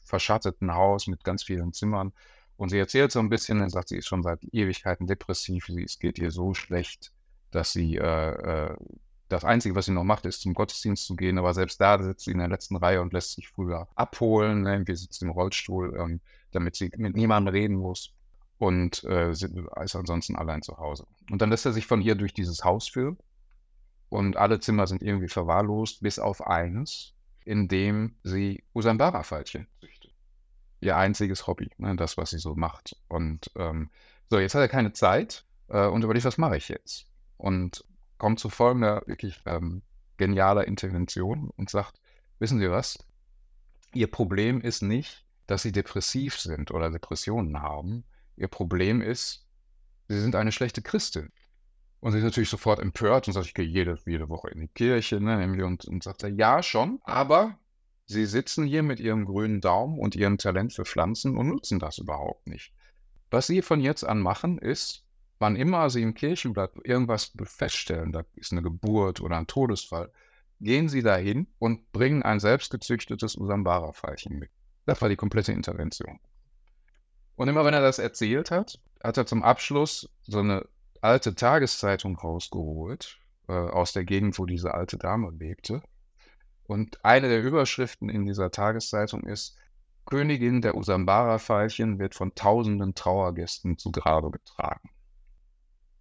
[0.04, 2.12] verschatteten Haus mit ganz vielen Zimmern.
[2.56, 5.82] Und sie erzählt so ein bisschen, dann sagt sie, ist schon seit Ewigkeiten depressiv, sie,
[5.82, 7.12] es geht ihr so schlecht,
[7.50, 8.76] dass sie, äh, äh,
[9.28, 12.24] das Einzige, was sie noch macht, ist zum Gottesdienst zu gehen, aber selbst da sitzt
[12.24, 14.82] sie in der letzten Reihe und lässt sich früher abholen, ne?
[14.86, 16.20] wir sitzen im Rollstuhl, ähm,
[16.52, 18.14] damit sie mit niemandem reden muss
[18.58, 19.44] und äh, ist
[19.96, 21.06] ansonsten allein zu Hause.
[21.30, 23.18] Und dann lässt er sich von ihr durch dieses Haus führen
[24.08, 27.14] und alle Zimmer sind irgendwie verwahrlost, bis auf eines,
[27.44, 30.12] in dem sie Usambara-Faltchen züchtet.
[30.80, 32.96] Ihr einziges Hobby, ne, das, was sie so macht.
[33.08, 33.90] Und ähm,
[34.28, 37.06] so, jetzt hat er keine Zeit äh, und überlegt, was mache ich jetzt?
[37.36, 37.84] Und
[38.18, 39.82] kommt zu folgender wirklich ähm,
[40.16, 42.00] genialer Intervention und sagt,
[42.38, 42.98] wissen Sie was?
[43.94, 48.04] Ihr Problem ist nicht, dass Sie depressiv sind oder Depressionen haben.
[48.36, 49.45] Ihr Problem ist,
[50.08, 51.32] Sie sind eine schlechte Christin.
[52.00, 54.68] Und sie ist natürlich sofort empört und sagt, ich gehe jede, jede Woche in die
[54.68, 55.42] Kirche, ne?
[55.64, 57.58] Und, und sagt er, ja, schon, aber
[58.06, 61.98] sie sitzen hier mit ihrem grünen Daumen und ihrem Talent für Pflanzen und nutzen das
[61.98, 62.72] überhaupt nicht.
[63.30, 65.04] Was sie von jetzt an machen, ist,
[65.38, 70.12] wann immer sie im Kirchenblatt irgendwas feststellen, da ist eine Geburt oder ein Todesfall,
[70.60, 74.50] gehen sie dahin und bringen ein selbstgezüchtetes Usambara-Veilchen mit.
[74.86, 76.20] Das war die komplette Intervention.
[77.34, 80.66] Und immer wenn er das erzählt hat, hat er zum Abschluss so eine
[81.00, 85.82] alte Tageszeitung rausgeholt, äh, aus der Gegend, wo diese alte Dame lebte.
[86.64, 89.56] Und eine der Überschriften in dieser Tageszeitung ist,
[90.04, 94.90] Königin der Usambara-Veilchen wird von tausenden Trauergästen zu Grabe getragen.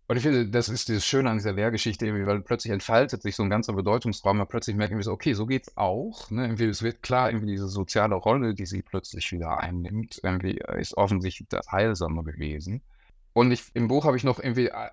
[0.07, 3.41] Und ich finde, das ist das Schöne an dieser Lehrgeschichte, weil plötzlich entfaltet sich so
[3.41, 6.29] ein ganzer Bedeutungsraum, man plötzlich merkt irgendwie so, okay, so geht's auch.
[6.29, 6.43] Ne?
[6.43, 10.95] Irgendwie, es wird klar, irgendwie diese soziale Rolle, die sie plötzlich wieder einnimmt, irgendwie ist
[10.95, 12.83] offensichtlich das Heilsame gewesen.
[13.35, 14.89] Und ich, im Buch habe ich noch irgendwie äh,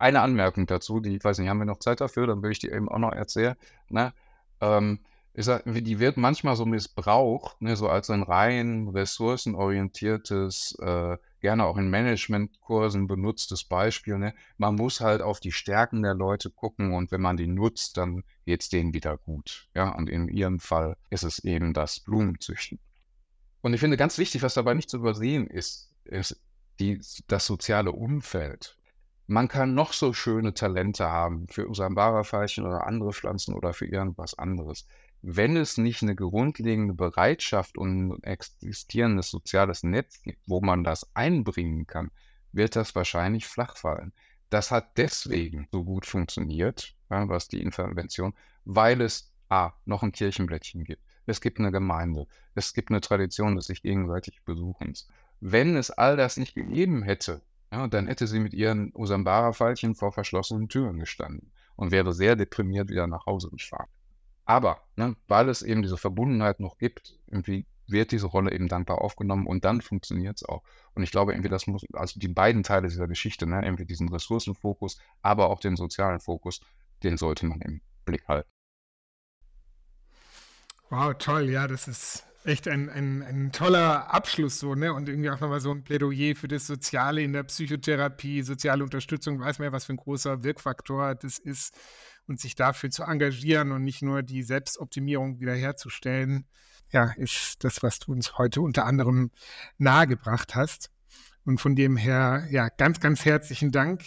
[0.00, 2.58] eine Anmerkung dazu, die, ich weiß nicht, haben wir noch Zeit dafür, dann würde ich
[2.58, 3.54] die eben auch noch erzählen.
[3.88, 4.12] Ne?
[4.60, 4.98] Ähm,
[5.36, 11.76] sag, die wird manchmal so missbraucht, ne, so als ein rein ressourcenorientiertes, äh, gerne auch
[11.76, 14.18] in Managementkursen benutztes Beispiel.
[14.18, 14.34] Ne?
[14.56, 18.24] Man muss halt auf die Stärken der Leute gucken und wenn man die nutzt, dann
[18.44, 19.68] geht es denen wieder gut.
[19.76, 19.90] Ja?
[19.90, 22.80] Und in ihrem Fall ist es eben das Blumenzüchten.
[23.60, 26.40] Und ich finde ganz wichtig, was dabei nicht zu übersehen ist, ist
[26.80, 28.76] die, das soziale Umfeld.
[29.26, 34.38] Man kann noch so schöne Talente haben für Usambara-Veilchen oder andere Pflanzen oder für irgendwas
[34.38, 34.86] anderes.
[35.20, 41.14] Wenn es nicht eine grundlegende Bereitschaft und ein existierendes soziales Netz gibt, wo man das
[41.14, 42.10] einbringen kann,
[42.52, 44.12] wird das wahrscheinlich flach fallen.
[44.48, 48.32] Das hat deswegen so gut funktioniert, ja, was die Intervention,
[48.64, 51.02] weil es A, noch ein Kirchenblättchen gibt.
[51.26, 52.26] Es gibt eine Gemeinde.
[52.54, 55.08] Es gibt eine Tradition des sich gegenseitig Besuchens.
[55.40, 60.12] Wenn es all das nicht gegeben hätte, ja, dann hätte sie mit ihren Usambara-Pfeilchen vor
[60.12, 63.88] verschlossenen Türen gestanden und wäre sehr deprimiert wieder nach Hause gefahren.
[64.44, 69.00] Aber, ne, weil es eben diese Verbundenheit noch gibt, irgendwie wird diese Rolle eben dankbar
[69.00, 70.62] aufgenommen und dann funktioniert es auch.
[70.94, 74.08] Und ich glaube, irgendwie das muss, also die beiden Teile dieser Geschichte, ne, irgendwie diesen
[74.08, 76.60] Ressourcenfokus, aber auch den sozialen Fokus,
[77.02, 78.48] den sollte man im Blick halten.
[80.90, 84.92] Wow, toll, ja, das ist echt ein, ein, ein toller Abschluss so, ne?
[84.92, 89.40] Und irgendwie auch nochmal so ein Plädoyer für das Soziale in der Psychotherapie, soziale Unterstützung,
[89.40, 91.78] weiß man ja, was für ein großer Wirkfaktor das ist
[92.26, 96.46] und sich dafür zu engagieren und nicht nur die Selbstoptimierung wiederherzustellen,
[96.90, 99.30] ja, ist das, was du uns heute unter anderem
[99.76, 100.90] nahegebracht hast.
[101.44, 104.02] Und von dem her, ja, ganz, ganz herzlichen Dank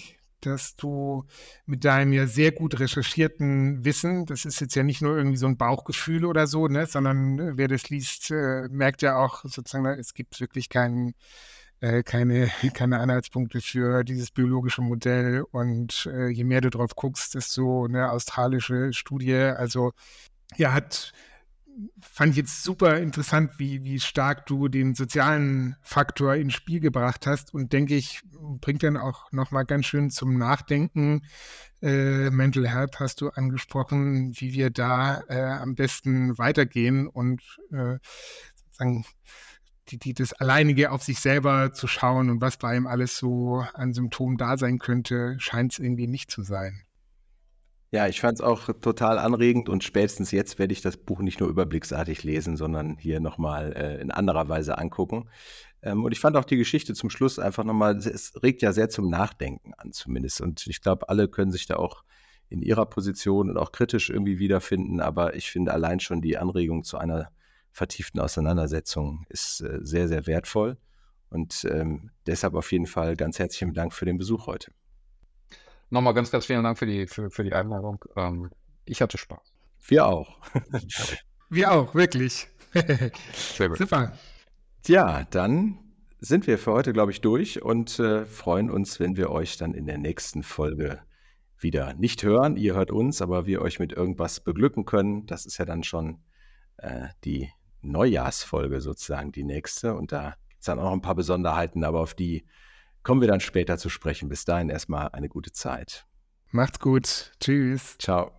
[0.45, 1.25] dass du
[1.65, 5.47] mit deinem ja sehr gut recherchierten Wissen, das ist jetzt ja nicht nur irgendwie so
[5.47, 9.85] ein Bauchgefühl oder so, ne, sondern äh, wer das liest, äh, merkt ja auch sozusagen,
[9.85, 11.13] es gibt wirklich keinen
[11.81, 15.43] äh, keine, keine Anhaltspunkte für dieses biologische Modell.
[15.51, 19.91] Und äh, je mehr du drauf guckst, desto eine australische Studie, also
[20.57, 21.13] ja, hat
[21.99, 27.27] fand ich jetzt super interessant, wie, wie stark du den sozialen Faktor ins Spiel gebracht
[27.27, 28.21] hast und denke ich,
[28.59, 31.23] bringt dann auch nochmal ganz schön zum Nachdenken.
[31.81, 37.41] Äh, Mental Health hast du angesprochen, wie wir da äh, am besten weitergehen und
[37.71, 37.97] äh,
[38.55, 39.05] sozusagen
[39.89, 43.65] die, die, das Alleinige auf sich selber zu schauen und was bei ihm alles so
[43.73, 46.83] an Symptomen da sein könnte, scheint es irgendwie nicht zu sein.
[47.93, 51.41] Ja, ich fand es auch total anregend und spätestens jetzt werde ich das Buch nicht
[51.41, 55.29] nur überblicksartig lesen, sondern hier nochmal äh, in anderer Weise angucken.
[55.81, 58.89] Ähm, und ich fand auch die Geschichte zum Schluss einfach nochmal, es regt ja sehr
[58.89, 60.39] zum Nachdenken an zumindest.
[60.39, 62.05] Und ich glaube, alle können sich da auch
[62.47, 65.01] in ihrer Position und auch kritisch irgendwie wiederfinden.
[65.01, 67.29] Aber ich finde allein schon die Anregung zu einer
[67.73, 70.77] vertieften Auseinandersetzung ist äh, sehr, sehr wertvoll.
[71.29, 74.71] Und ähm, deshalb auf jeden Fall ganz herzlichen Dank für den Besuch heute.
[75.91, 78.03] Nochmal ganz, ganz vielen Dank für die, für, für die Einladung.
[78.15, 78.49] Ähm,
[78.85, 79.53] ich hatte Spaß.
[79.87, 80.39] Wir auch.
[81.49, 82.47] wir auch, wirklich.
[83.33, 83.77] Sehr gut.
[83.77, 84.13] Super.
[84.87, 85.77] Ja, dann
[86.19, 89.73] sind wir für heute, glaube ich, durch und äh, freuen uns, wenn wir euch dann
[89.73, 91.01] in der nächsten Folge
[91.59, 92.55] wieder nicht hören.
[92.55, 95.25] Ihr hört uns, aber wir euch mit irgendwas beglücken können.
[95.25, 96.23] Das ist ja dann schon
[96.77, 97.49] äh, die
[97.81, 99.93] Neujahrsfolge sozusagen, die nächste.
[99.93, 102.45] Und da gibt es dann auch noch ein paar Besonderheiten, aber auf die
[103.03, 104.29] kommen wir dann später zu sprechen.
[104.29, 106.05] Bis dahin erstmal eine gute Zeit.
[106.51, 107.31] Macht's gut.
[107.39, 107.97] Tschüss.
[107.97, 108.31] Ciao.